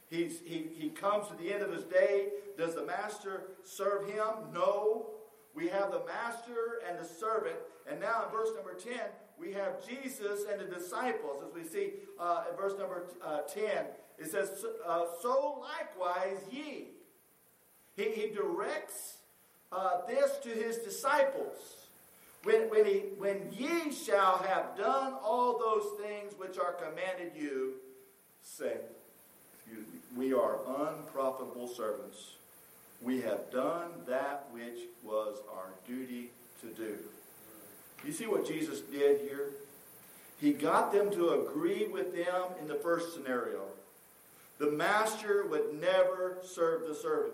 He's, 0.10 0.40
he, 0.46 0.68
he 0.78 0.90
comes 0.90 1.28
to 1.28 1.36
the 1.36 1.54
end 1.54 1.62
of 1.64 1.72
his 1.72 1.84
day. 1.84 2.30
Does 2.58 2.76
the 2.76 2.86
master 2.86 3.44
serve 3.64 4.08
him? 4.08 4.28
No. 4.54 5.08
We 5.54 5.68
have 5.68 5.92
the 5.92 6.02
master 6.06 6.82
and 6.88 6.98
the 6.98 7.06
servant. 7.06 7.56
And 7.90 8.00
now 8.00 8.26
in 8.26 8.32
verse 8.32 8.50
number 8.56 8.74
10, 8.74 8.94
we 9.38 9.54
have 9.54 9.86
Jesus 9.88 10.42
and 10.52 10.62
the 10.62 10.66
disciples. 10.66 11.44
As 11.48 11.54
we 11.54 11.68
see 11.68 11.94
uh, 12.20 12.44
in 12.50 12.56
verse 12.56 12.78
number 12.78 13.06
uh, 13.26 13.42
10, 13.42 13.86
it 14.22 14.30
says, 14.30 14.66
uh, 14.88 15.06
So 15.22 15.62
likewise 15.62 16.38
ye. 16.52 16.88
He, 17.98 18.04
he 18.04 18.30
directs 18.34 19.18
uh, 19.72 20.06
this 20.08 20.38
to 20.44 20.50
his 20.50 20.78
disciples. 20.78 21.58
When, 22.44 22.70
when, 22.70 22.86
he, 22.86 23.00
when 23.18 23.52
ye 23.52 23.92
shall 23.92 24.38
have 24.38 24.78
done 24.78 25.14
all 25.24 25.60
those 25.60 26.00
things 26.00 26.34
which 26.38 26.58
are 26.58 26.74
commanded 26.74 27.34
you, 27.36 27.74
say, 28.42 28.78
excuse 29.54 29.86
me, 29.86 30.00
we 30.18 30.34
are 30.34 30.58
unprofitable 30.68 31.68
servants. 31.68 32.36
We 33.02 33.22
have 33.22 33.52
done 33.52 33.90
that 34.08 34.48
which 34.52 34.80
was 35.04 35.38
our 35.54 35.70
duty 35.88 36.32
to 36.62 36.68
do. 36.68 36.98
You 38.06 38.12
see 38.12 38.26
what 38.26 38.48
Jesus 38.48 38.82
did 38.82 39.22
here? 39.22 39.50
He 40.40 40.54
got 40.54 40.92
them 40.92 41.12
to 41.12 41.42
agree 41.42 41.88
with 41.88 42.16
them 42.16 42.44
in 42.60 42.68
the 42.68 42.76
first 42.76 43.14
scenario. 43.14 43.62
The 44.62 44.70
master 44.70 45.48
would 45.48 45.82
never 45.82 46.38
serve 46.44 46.88
the 46.88 46.94
servant. 46.94 47.34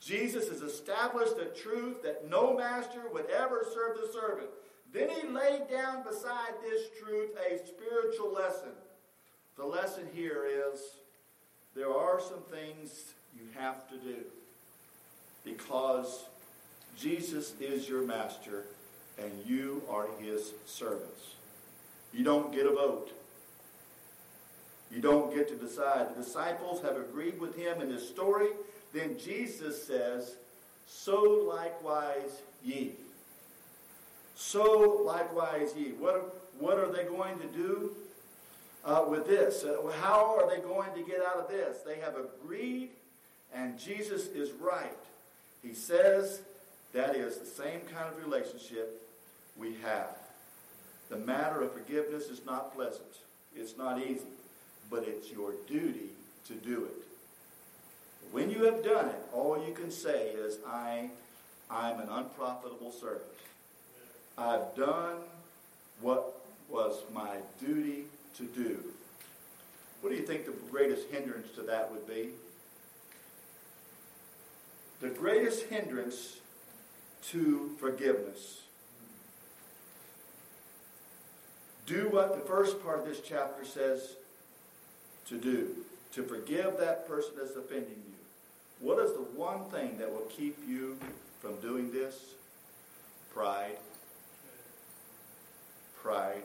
Jesus 0.00 0.48
has 0.48 0.62
established 0.62 1.34
a 1.36 1.54
truth 1.54 2.02
that 2.02 2.30
no 2.30 2.56
master 2.56 3.02
would 3.12 3.26
ever 3.26 3.66
serve 3.74 3.98
the 3.98 4.10
servant. 4.10 4.48
Then 4.90 5.10
he 5.10 5.28
laid 5.28 5.68
down 5.70 6.02
beside 6.02 6.54
this 6.62 6.84
truth 6.98 7.32
a 7.36 7.58
spiritual 7.58 8.32
lesson. 8.32 8.70
The 9.58 9.66
lesson 9.66 10.04
here 10.14 10.46
is 10.46 10.80
there 11.74 11.92
are 11.92 12.22
some 12.22 12.40
things 12.50 13.12
you 13.34 13.48
have 13.58 13.86
to 13.90 13.98
do 13.98 14.24
because 15.44 16.24
Jesus 16.96 17.52
is 17.60 17.86
your 17.86 18.00
master 18.00 18.64
and 19.18 19.30
you 19.44 19.82
are 19.90 20.06
his 20.18 20.52
servants. 20.64 21.34
You 22.14 22.24
don't 22.24 22.50
get 22.50 22.64
a 22.64 22.72
vote. 22.72 23.12
You 24.90 25.00
don't 25.00 25.34
get 25.34 25.48
to 25.48 25.56
decide. 25.56 26.14
The 26.14 26.22
disciples 26.22 26.82
have 26.82 26.96
agreed 26.96 27.40
with 27.40 27.56
him 27.56 27.80
in 27.80 27.90
this 27.90 28.08
story. 28.08 28.48
Then 28.92 29.18
Jesus 29.18 29.82
says, 29.84 30.36
So 30.86 31.44
likewise 31.48 32.42
ye. 32.64 32.92
So 34.34 35.02
likewise 35.04 35.74
ye. 35.76 35.92
What, 35.98 36.50
what 36.58 36.78
are 36.78 36.92
they 36.92 37.04
going 37.04 37.38
to 37.38 37.46
do 37.46 37.94
uh, 38.84 39.04
with 39.08 39.26
this? 39.26 39.64
Uh, 39.64 39.90
how 40.00 40.38
are 40.38 40.48
they 40.48 40.62
going 40.62 40.92
to 40.94 41.02
get 41.02 41.20
out 41.20 41.36
of 41.36 41.48
this? 41.48 41.78
They 41.78 41.98
have 41.98 42.14
agreed, 42.16 42.90
and 43.52 43.78
Jesus 43.78 44.26
is 44.26 44.52
right. 44.52 44.96
He 45.62 45.74
says 45.74 46.40
that 46.92 47.16
is 47.16 47.38
the 47.38 47.46
same 47.46 47.80
kind 47.92 48.08
of 48.08 48.16
relationship 48.24 49.02
we 49.56 49.76
have. 49.82 50.16
The 51.10 51.16
matter 51.16 51.62
of 51.62 51.72
forgiveness 51.72 52.24
is 52.24 52.40
not 52.46 52.74
pleasant, 52.74 53.20
it's 53.54 53.76
not 53.76 54.00
easy, 54.00 54.26
but 54.90 55.04
it's 55.06 55.30
your 55.30 55.52
duty 55.66 56.10
to 56.46 56.54
do 56.54 56.84
it. 56.84 57.06
When 58.32 58.50
you 58.50 58.64
have 58.64 58.84
done 58.84 59.08
it, 59.08 59.22
all 59.32 59.62
you 59.66 59.72
can 59.72 59.90
say 59.90 60.28
is, 60.28 60.58
I, 60.66 61.10
I'm 61.70 62.00
an 62.00 62.08
unprofitable 62.08 62.92
servant. 62.92 63.22
I've 64.36 64.74
done 64.76 65.16
what 66.00 66.40
was 66.68 67.02
my 67.14 67.36
duty 67.60 68.04
to 68.36 68.44
do. 68.44 68.78
What 70.00 70.10
do 70.10 70.16
you 70.16 70.26
think 70.26 70.44
the 70.46 70.54
greatest 70.70 71.08
hindrance 71.10 71.48
to 71.54 71.62
that 71.62 71.90
would 71.90 72.06
be? 72.06 72.30
The 75.00 75.08
greatest 75.08 75.64
hindrance 75.64 76.36
to 77.30 77.74
forgiveness. 77.78 78.62
Do 81.86 82.08
what 82.08 82.34
the 82.34 82.44
first 82.46 82.82
part 82.82 83.00
of 83.00 83.06
this 83.06 83.20
chapter 83.20 83.64
says 83.64 84.16
to 85.28 85.36
do 85.36 85.68
to 86.12 86.22
forgive 86.22 86.78
that 86.78 87.06
person 87.06 87.32
that's 87.38 87.56
offending 87.56 88.02
you. 88.08 88.14
What 88.80 88.98
is 88.98 89.12
the 89.12 89.22
one 89.36 89.64
thing 89.66 89.98
that 89.98 90.10
will 90.10 90.26
keep 90.30 90.56
you 90.66 90.98
from 91.40 91.56
doing 91.60 91.90
this? 91.92 92.16
Pride. 93.34 93.76
Pride. 96.02 96.42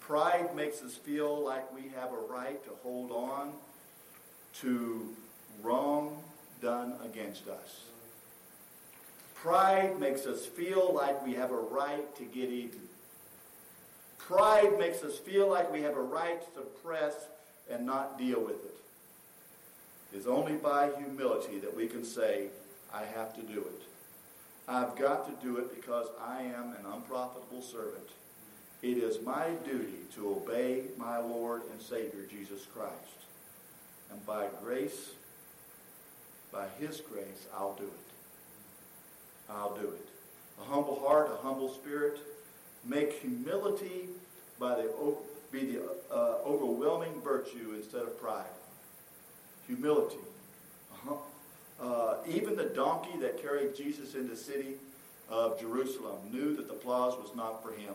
Pride 0.00 0.54
makes 0.54 0.82
us 0.82 0.94
feel 0.94 1.42
like 1.44 1.74
we 1.74 1.90
have 1.94 2.12
a 2.12 2.32
right 2.32 2.62
to 2.64 2.70
hold 2.82 3.10
on 3.10 3.52
to 4.60 5.14
wrong 5.62 6.22
done 6.62 6.94
against 7.04 7.48
us. 7.48 7.82
Pride 9.34 9.98
makes 10.00 10.24
us 10.24 10.46
feel 10.46 10.94
like 10.94 11.24
we 11.26 11.34
have 11.34 11.50
a 11.50 11.56
right 11.56 12.14
to 12.16 12.24
get 12.24 12.48
even. 12.48 12.80
Pride 14.16 14.78
makes 14.78 15.02
us 15.02 15.18
feel 15.18 15.50
like 15.50 15.70
we 15.70 15.82
have 15.82 15.96
a 15.96 16.02
right 16.02 16.40
to 16.40 16.60
suppress 16.60 17.14
and 17.70 17.86
not 17.86 18.18
deal 18.18 18.40
with 18.40 18.64
it. 18.64 18.76
It's 20.12 20.26
only 20.26 20.54
by 20.54 20.90
humility 20.96 21.58
that 21.58 21.74
we 21.74 21.88
can 21.88 22.04
say, 22.04 22.48
I 22.92 23.04
have 23.04 23.34
to 23.34 23.42
do 23.42 23.60
it. 23.60 23.82
I've 24.68 24.96
got 24.96 25.26
to 25.26 25.46
do 25.46 25.58
it 25.58 25.74
because 25.74 26.06
I 26.24 26.42
am 26.42 26.70
an 26.70 26.86
unprofitable 26.94 27.62
servant. 27.62 28.08
It 28.82 28.98
is 28.98 29.24
my 29.24 29.48
duty 29.64 30.04
to 30.14 30.28
obey 30.28 30.84
my 30.96 31.18
Lord 31.18 31.62
and 31.72 31.80
Savior, 31.80 32.26
Jesus 32.30 32.66
Christ. 32.66 32.94
And 34.10 34.24
by 34.24 34.46
grace, 34.62 35.10
by 36.52 36.66
His 36.78 37.00
grace, 37.00 37.46
I'll 37.56 37.74
do 37.74 37.84
it. 37.84 39.50
I'll 39.50 39.74
do 39.74 39.88
it. 39.88 40.08
A 40.60 40.64
humble 40.64 41.00
heart, 41.00 41.30
a 41.32 41.42
humble 41.42 41.72
spirit. 41.74 42.20
Make 42.84 43.14
humility 43.14 44.08
by 44.58 44.76
the, 44.76 45.16
be 45.54 45.64
the 45.66 45.82
uh, 46.12 46.38
overwhelming 46.44 47.20
virtue 47.22 47.74
instead 47.76 48.02
of 48.02 48.20
pride. 48.20 48.44
Humility. 49.66 50.16
Uh-huh. 50.92 51.14
Uh, 51.80 52.16
even 52.28 52.56
the 52.56 52.64
donkey 52.64 53.16
that 53.20 53.40
carried 53.40 53.74
Jesus 53.74 54.14
into 54.14 54.30
the 54.30 54.36
city 54.36 54.74
of 55.28 55.58
Jerusalem 55.60 56.18
knew 56.32 56.54
that 56.56 56.66
the 56.66 56.74
applause 56.74 57.14
was 57.16 57.34
not 57.36 57.62
for 57.62 57.72
him. 57.72 57.94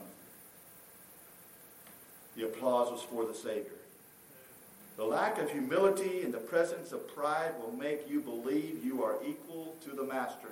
The 2.35 2.45
applause 2.45 2.91
was 2.91 3.01
for 3.01 3.25
the 3.25 3.33
Savior. 3.33 3.71
The 4.95 5.03
lack 5.03 5.37
of 5.37 5.51
humility 5.51 6.23
in 6.23 6.31
the 6.31 6.39
presence 6.39 6.91
of 6.91 7.13
pride 7.13 7.53
will 7.61 7.73
make 7.73 8.09
you 8.09 8.21
believe 8.21 8.83
you 8.83 9.03
are 9.03 9.15
equal 9.25 9.75
to 9.83 9.91
the 9.91 10.03
master. 10.03 10.49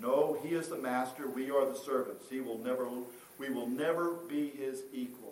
No, 0.00 0.38
he 0.42 0.54
is 0.54 0.68
the 0.68 0.76
master, 0.76 1.28
we 1.28 1.50
are 1.50 1.66
the 1.66 1.78
servants. 1.78 2.26
He 2.30 2.40
will 2.40 2.58
never 2.58 2.88
we 3.38 3.50
will 3.50 3.68
never 3.68 4.12
be 4.14 4.48
his 4.48 4.82
equal. 4.94 5.25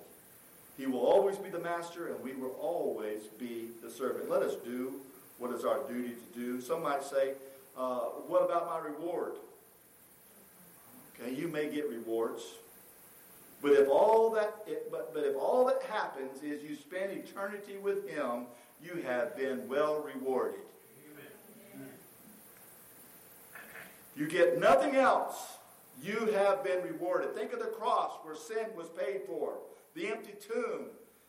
He 0.77 0.87
will 0.87 1.01
always 1.01 1.37
be 1.37 1.51
the 1.51 1.59
master 1.61 2.09
and 2.09 2.23
we 2.23 2.33
will 2.35 2.57
always 2.61 3.23
be 3.39 3.69
the 3.83 3.91
servant. 3.91 4.29
Let 4.29 4.43
us 4.43 4.57
do 4.57 4.95
what 5.39 5.53
is 5.53 5.65
our 5.65 5.79
duty 5.89 6.11
to 6.15 6.39
do. 6.39 6.61
Some 6.61 6.83
might 6.83 7.03
say, 7.03 7.33
uh, 7.77 8.01
what 8.27 8.43
about 8.43 8.67
my 8.67 8.79
reward? 8.79 9.35
Okay, 11.21 11.33
you 11.35 11.49
may 11.49 11.73
get 11.73 11.89
rewards. 11.89 12.43
But 13.63 13.73
if 13.73 13.89
all 13.89 14.31
that 14.31 14.67
but, 14.91 15.15
but 15.15 15.25
if 15.25 15.37
all 15.37 15.65
that 15.67 15.83
happens 15.85 16.43
is 16.43 16.63
you 16.63 16.77
spend 16.77 17.13
eternity 17.13 17.77
with 17.79 18.09
him, 18.09 18.47
you 18.83 19.03
have 19.07 19.37
been 19.37 19.67
well 19.69 20.01
rewarded. 20.03 20.61
Amen. 21.75 21.89
You 24.17 24.29
get 24.29 24.61
nothing 24.61 24.97
else. 24.97 25.37
You 26.03 26.27
have 26.35 26.63
been 26.63 26.83
rewarded. 26.83 27.35
Think 27.35 27.53
of 27.53 27.61
the 27.61 27.67
cross 27.67 28.13
where 28.23 28.35
sin 28.35 28.67
was 28.77 28.89
paid 28.89 29.23
for, 29.27 29.55
the 29.95 30.09
empty 30.09 30.35
tomb, 30.41 30.87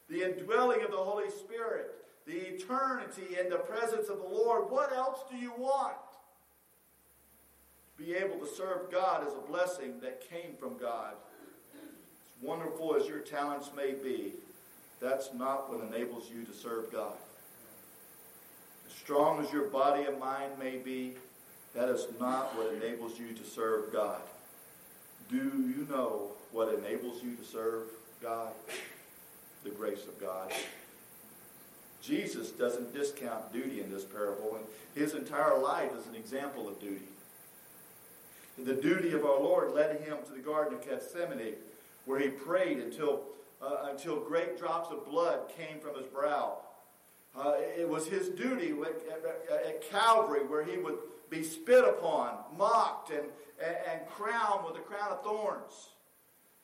the 0.10 0.24
indwelling 0.24 0.84
of 0.84 0.92
the 0.92 0.98
Holy 0.98 1.30
Spirit, 1.30 1.96
the 2.26 2.56
eternity 2.56 3.38
in 3.40 3.50
the 3.50 3.58
presence 3.58 4.10
of 4.10 4.18
the 4.18 4.28
Lord. 4.28 4.70
What 4.70 4.92
else 4.92 5.20
do 5.30 5.38
you 5.38 5.54
want? 5.58 5.96
Be 7.98 8.14
able 8.16 8.38
to 8.40 8.48
serve 8.48 8.92
God 8.92 9.26
is 9.28 9.34
a 9.34 9.52
blessing 9.52 10.00
that 10.02 10.28
came 10.30 10.56
from 10.60 10.78
God 10.78 11.14
As 11.74 12.44
wonderful 12.44 12.96
as 12.96 13.08
your 13.08 13.20
talents 13.20 13.70
may 13.76 13.94
be, 13.94 14.34
that's 15.00 15.34
not 15.34 15.70
what 15.70 15.86
enables 15.86 16.30
you 16.30 16.44
to 16.44 16.54
serve 16.54 16.92
God. 16.92 17.14
As 18.88 18.94
strong 18.94 19.44
as 19.44 19.52
your 19.52 19.66
body 19.66 20.04
and 20.04 20.20
mind 20.20 20.54
may 20.60 20.78
be, 20.78 21.14
that 21.74 21.90
is 21.90 22.08
not 22.20 22.56
what 22.58 22.74
enables 22.74 23.20
you 23.20 23.34
to 23.34 23.44
serve 23.44 23.94
God. 23.94 24.22
Do 25.30 25.38
you 25.38 25.88
know 25.90 26.32
what 26.52 26.74
enables 26.74 27.24
you 27.24 27.36
to 27.36 27.44
serve 27.44 27.84
God? 28.22 28.52
The 29.64 29.70
grace 29.72 30.06
of 30.06 30.20
God. 30.20 30.52
Jesus 32.02 32.52
doesn't 32.52 32.94
discount 32.94 33.52
duty 33.52 33.82
in 33.82 33.92
this 33.92 34.04
parable, 34.04 34.58
and 34.58 34.66
his 34.94 35.16
entire 35.16 35.58
life 35.58 35.92
is 36.00 36.06
an 36.08 36.16
example 36.16 36.68
of 36.68 36.80
duty. 36.80 37.08
The 38.58 38.76
duty 38.76 39.12
of 39.12 39.26
our 39.26 39.40
Lord 39.40 39.74
led 39.74 40.00
him 40.02 40.18
to 40.28 40.32
the 40.32 40.40
Garden 40.40 40.76
of 40.76 40.88
Gethsemane, 40.88 41.56
where 42.06 42.20
he 42.20 42.30
prayed 42.30 42.78
until, 42.78 43.24
uh, 43.62 43.88
until 43.90 44.20
great 44.20 44.58
drops 44.58 44.92
of 44.92 45.06
blood 45.06 45.40
came 45.58 45.80
from 45.80 45.96
his 45.96 46.06
brow. 46.06 46.60
Uh, 47.36 47.56
it 47.78 47.90
was 47.90 48.08
his 48.08 48.30
duty 48.30 48.74
at, 48.82 49.52
at, 49.52 49.66
at, 49.66 49.90
Calvary 49.90 50.46
where 50.46 50.64
he 50.64 50.78
would 50.78 50.98
be 51.30 51.44
spit 51.44 51.84
upon, 51.84 52.38
mocked, 52.58 53.10
and, 53.10 53.26
and, 53.62 53.76
and 53.92 54.08
crowned 54.08 54.64
with 54.66 54.78
a 54.78 54.86
crown 54.86 55.12
of 55.12 55.22
thorns. 55.22 55.90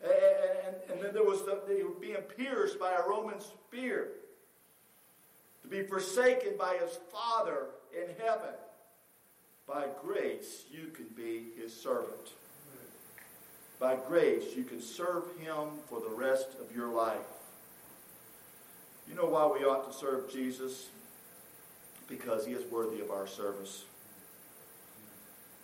And, 0.04 0.76
and 0.92 1.02
then 1.02 1.14
there 1.14 1.24
was 1.24 1.44
the, 1.44 1.62
the, 1.68 1.88
being 2.00 2.16
pierced 2.38 2.80
by 2.80 2.94
a 2.94 3.08
Roman 3.08 3.40
spear, 3.40 4.10
to 5.62 5.68
be 5.68 5.84
forsaken 5.84 6.54
by 6.58 6.78
his 6.78 6.98
Father 7.12 7.68
in 7.94 8.08
heaven. 8.24 8.56
By 9.68 9.86
grace, 10.02 10.64
you 10.72 10.88
can 10.88 11.06
be 11.16 11.50
his 11.56 11.74
servant. 11.74 12.34
By 13.80 13.96
grace, 14.08 14.56
you 14.56 14.64
can 14.64 14.82
serve 14.82 15.24
him 15.40 15.70
for 15.88 16.00
the 16.00 16.10
rest 16.10 16.50
of 16.60 16.76
your 16.76 16.90
life. 16.90 17.18
You 19.08 19.16
know 19.16 19.26
why 19.26 19.46
we 19.46 19.66
ought 19.66 19.92
to 19.92 19.98
serve 19.98 20.32
Jesus? 20.32 20.88
Because 22.08 22.46
he 22.46 22.54
is 22.54 22.70
worthy 22.72 23.02
of 23.02 23.12
our 23.12 23.28
service. 23.28 23.84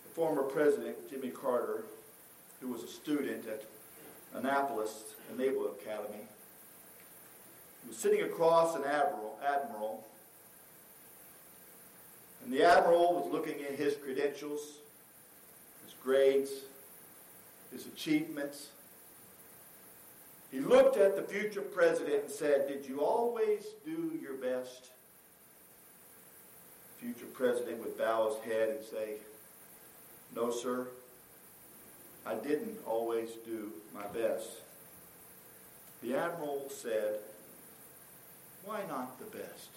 The 0.04 0.14
former 0.14 0.42
president, 0.42 1.10
Jimmy 1.10 1.30
Carter, 1.30 1.84
who 2.60 2.68
was 2.68 2.82
a 2.82 2.88
student 2.88 3.46
at 3.46 3.62
Annapolis 4.34 5.04
the 5.30 5.42
Naval 5.42 5.72
Academy, 5.80 6.24
He 7.82 7.88
was 7.88 7.98
sitting 7.98 8.22
across 8.22 8.74
an 8.74 8.84
admiral, 8.84 9.38
admiral, 9.46 10.04
and 12.44 12.52
the 12.52 12.62
admiral 12.62 13.14
was 13.14 13.32
looking 13.32 13.62
at 13.64 13.74
his 13.74 13.96
credentials, 13.96 14.78
his 15.84 15.94
grades, 16.02 16.50
his 17.72 17.86
achievements, 17.86 18.68
he 20.50 20.60
looked 20.60 20.96
at 20.96 21.14
the 21.14 21.22
future 21.22 21.60
president 21.60 22.24
and 22.24 22.30
said, 22.32 22.68
Did 22.68 22.88
you 22.88 23.00
always 23.00 23.64
do 23.84 24.18
your 24.20 24.34
best? 24.34 24.90
The 26.98 27.06
future 27.06 27.26
president 27.32 27.78
would 27.80 27.98
bow 27.98 28.28
his 28.28 28.52
head 28.52 28.70
and 28.70 28.84
say, 28.84 29.16
No, 30.34 30.50
sir. 30.50 30.88
I 32.28 32.34
didn't 32.34 32.78
always 32.86 33.30
do 33.46 33.72
my 33.94 34.06
best. 34.08 34.50
The 36.02 36.14
admiral 36.14 36.68
said, 36.68 37.20
Why 38.66 38.82
not 38.86 39.18
the 39.18 39.38
best? 39.38 39.70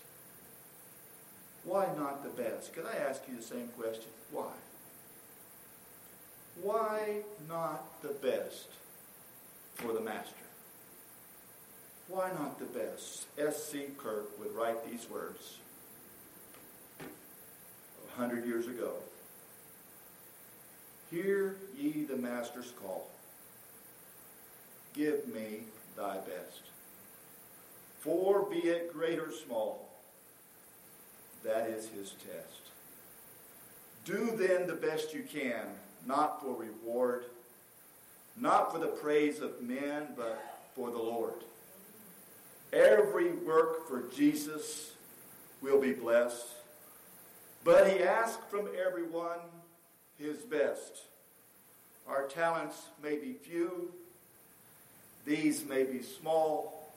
Why 1.64 1.88
not 1.98 2.24
the 2.24 2.42
best? 2.42 2.74
Could 2.74 2.86
I 2.86 2.98
ask 2.98 3.22
you 3.30 3.38
the 3.38 3.44
same 3.44 3.70
question? 3.70 4.12
Why? 4.32 4.52
Why 6.62 7.22
not 7.48 8.02
the 8.02 8.10
best 8.10 8.68
for 9.76 9.94
the 9.94 10.02
master? 10.02 10.36
Why 12.10 12.32
not 12.32 12.60
the 12.60 12.66
best? 12.66 13.28
S.C. 13.38 13.86
Kirk 13.98 14.38
would 14.38 14.54
write 14.54 14.86
these 14.86 15.10
words 15.10 15.60
a 17.00 18.20
hundred 18.20 18.46
years 18.46 18.68
ago. 18.68 18.96
Hear 21.12 21.58
ye 21.78 22.06
the 22.06 22.16
Master's 22.16 22.72
call. 22.82 23.10
Give 24.94 25.28
me 25.28 25.64
thy 25.98 26.16
best. 26.16 26.62
For 28.00 28.50
be 28.50 28.60
it 28.60 28.94
great 28.94 29.20
or 29.20 29.32
small, 29.32 29.90
that 31.44 31.68
is 31.68 31.90
his 31.90 32.12
test. 32.12 32.72
Do 34.06 34.34
then 34.38 34.68
the 34.68 34.74
best 34.74 35.14
you 35.14 35.24
can, 35.24 35.68
not 36.08 36.42
for 36.42 36.56
reward, 36.56 37.26
not 38.38 38.72
for 38.72 38.80
the 38.80 38.88
praise 38.88 39.40
of 39.40 39.62
men, 39.62 40.08
but 40.16 40.42
for 40.76 40.90
the 40.92 40.98
Lord. 40.98 41.44
Every 42.74 43.34
work 43.34 43.88
for 43.88 44.04
Jesus 44.16 44.94
will 45.62 45.80
be 45.80 45.92
blessed. 45.92 46.48
But 47.64 47.92
he 47.92 48.02
asked 48.02 48.50
from 48.50 48.70
everyone 48.84 49.40
his 50.22 50.38
best. 50.38 51.04
Our 52.08 52.28
talents 52.28 52.78
may 53.02 53.16
be 53.18 53.34
few, 53.34 53.92
these 55.26 55.66
may 55.66 55.84
be 55.84 56.02
small, 56.02 56.92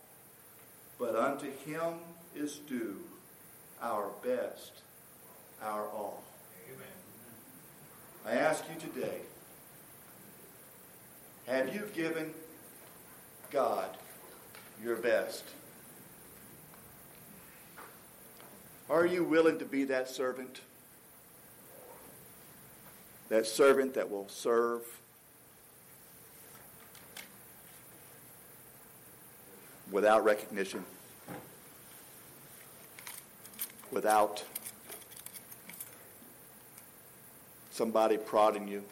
but 0.99 1.17
unto 1.17 1.47
him 1.65 1.95
is 2.35 2.57
due 2.69 2.97
our 3.83 4.09
best, 4.23 4.73
our 5.63 5.87
all. 5.89 6.23
Amen. 6.69 6.87
I 8.27 8.41
ask 8.41 8.65
you 8.73 8.81
today 8.81 9.21
have 11.47 11.75
you 11.75 11.83
given 11.95 12.33
God 13.51 13.97
your 14.83 14.97
best? 14.97 15.45
Are 18.89 19.05
you 19.05 19.25
willing 19.25 19.59
to 19.59 19.65
be 19.67 19.85
that 19.85 20.09
servant? 20.09 20.61
That 23.29 23.47
servant 23.47 23.95
that 23.95 24.11
will 24.11 24.29
serve 24.29 24.83
without 29.91 30.25
recognition, 30.25 30.85
without 33.91 34.45
somebody 37.71 38.17
prodding 38.17 38.69
you. 38.69 38.85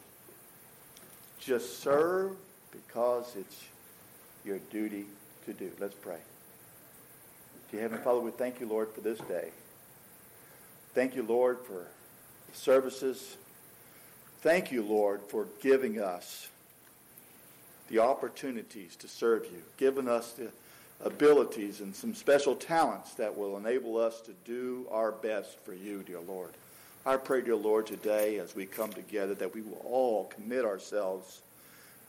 Just 1.39 1.79
serve 1.79 2.35
because 2.71 3.35
it's 3.37 3.63
your 4.45 4.59
duty 4.71 5.05
to 5.45 5.53
do. 5.53 5.71
Let's 5.79 5.95
pray. 5.95 6.19
Dear 7.71 7.81
Heavenly 7.81 8.03
Father, 8.03 8.19
we 8.19 8.31
thank 8.31 8.59
you, 8.59 8.67
Lord, 8.67 8.91
for 8.93 9.01
this 9.01 9.19
day. 9.19 9.51
Thank 10.93 11.15
you, 11.15 11.23
Lord, 11.23 11.59
for 11.65 11.87
the 12.49 12.57
services. 12.57 13.37
Thank 14.43 14.73
you, 14.73 14.83
Lord, 14.83 15.21
for 15.21 15.47
giving 15.61 16.01
us 16.01 16.49
the 17.87 17.99
opportunities 17.99 18.93
to 18.97 19.07
serve 19.07 19.45
you, 19.45 19.61
giving 19.77 20.09
us 20.09 20.33
the 20.33 20.49
abilities 21.01 21.79
and 21.79 21.95
some 21.95 22.13
special 22.13 22.53
talents 22.53 23.13
that 23.13 23.37
will 23.37 23.55
enable 23.55 23.95
us 23.97 24.19
to 24.19 24.33
do 24.43 24.85
our 24.91 25.13
best 25.13 25.57
for 25.63 25.73
you, 25.73 26.03
dear 26.03 26.19
Lord. 26.19 26.49
I 27.05 27.15
pray, 27.15 27.39
dear 27.39 27.55
Lord, 27.55 27.87
today 27.87 28.37
as 28.37 28.53
we 28.53 28.65
come 28.65 28.91
together 28.91 29.33
that 29.35 29.55
we 29.55 29.61
will 29.61 29.81
all 29.85 30.25
commit 30.25 30.65
ourselves 30.65 31.41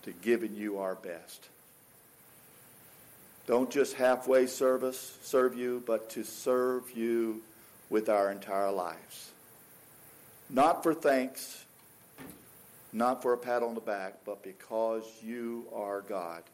to 0.03 0.11
giving 0.11 0.57
you 0.57 0.79
our 0.79 0.97
best. 0.97 1.49
Don't 3.47 3.71
just 3.71 3.95
halfway 3.95 4.49
service, 4.49 5.17
serve 5.23 5.57
you, 5.57 5.85
but 5.87 6.11
to 6.11 6.25
serve 6.25 6.91
you 6.97 7.43
with 7.91 8.09
our 8.09 8.33
entire 8.33 8.73
lives. 8.73 9.31
Not 10.51 10.83
for 10.83 10.95
thanks, 10.95 11.64
not 12.95 13.21
for 13.21 13.33
a 13.33 13.37
pat 13.37 13.63
on 13.63 13.75
the 13.75 13.81
back, 13.81 14.15
but 14.25 14.43
because 14.43 15.05
you 15.23 15.67
are 15.75 16.01
God 16.01 16.45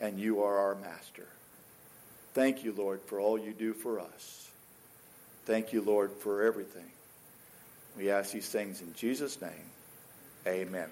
and 0.00 0.20
you 0.20 0.42
are 0.42 0.56
our 0.58 0.74
master. 0.76 1.26
Thank 2.34 2.62
you, 2.62 2.72
Lord, 2.76 3.00
for 3.06 3.18
all 3.18 3.38
you 3.38 3.52
do 3.52 3.72
for 3.72 3.98
us. 3.98 4.50
Thank 5.46 5.72
you, 5.72 5.80
Lord, 5.80 6.12
for 6.12 6.44
everything. 6.44 6.90
We 7.96 8.10
ask 8.10 8.32
these 8.32 8.48
things 8.48 8.82
in 8.82 8.94
Jesus' 8.94 9.40
name. 9.40 9.50
Amen. 10.46 10.86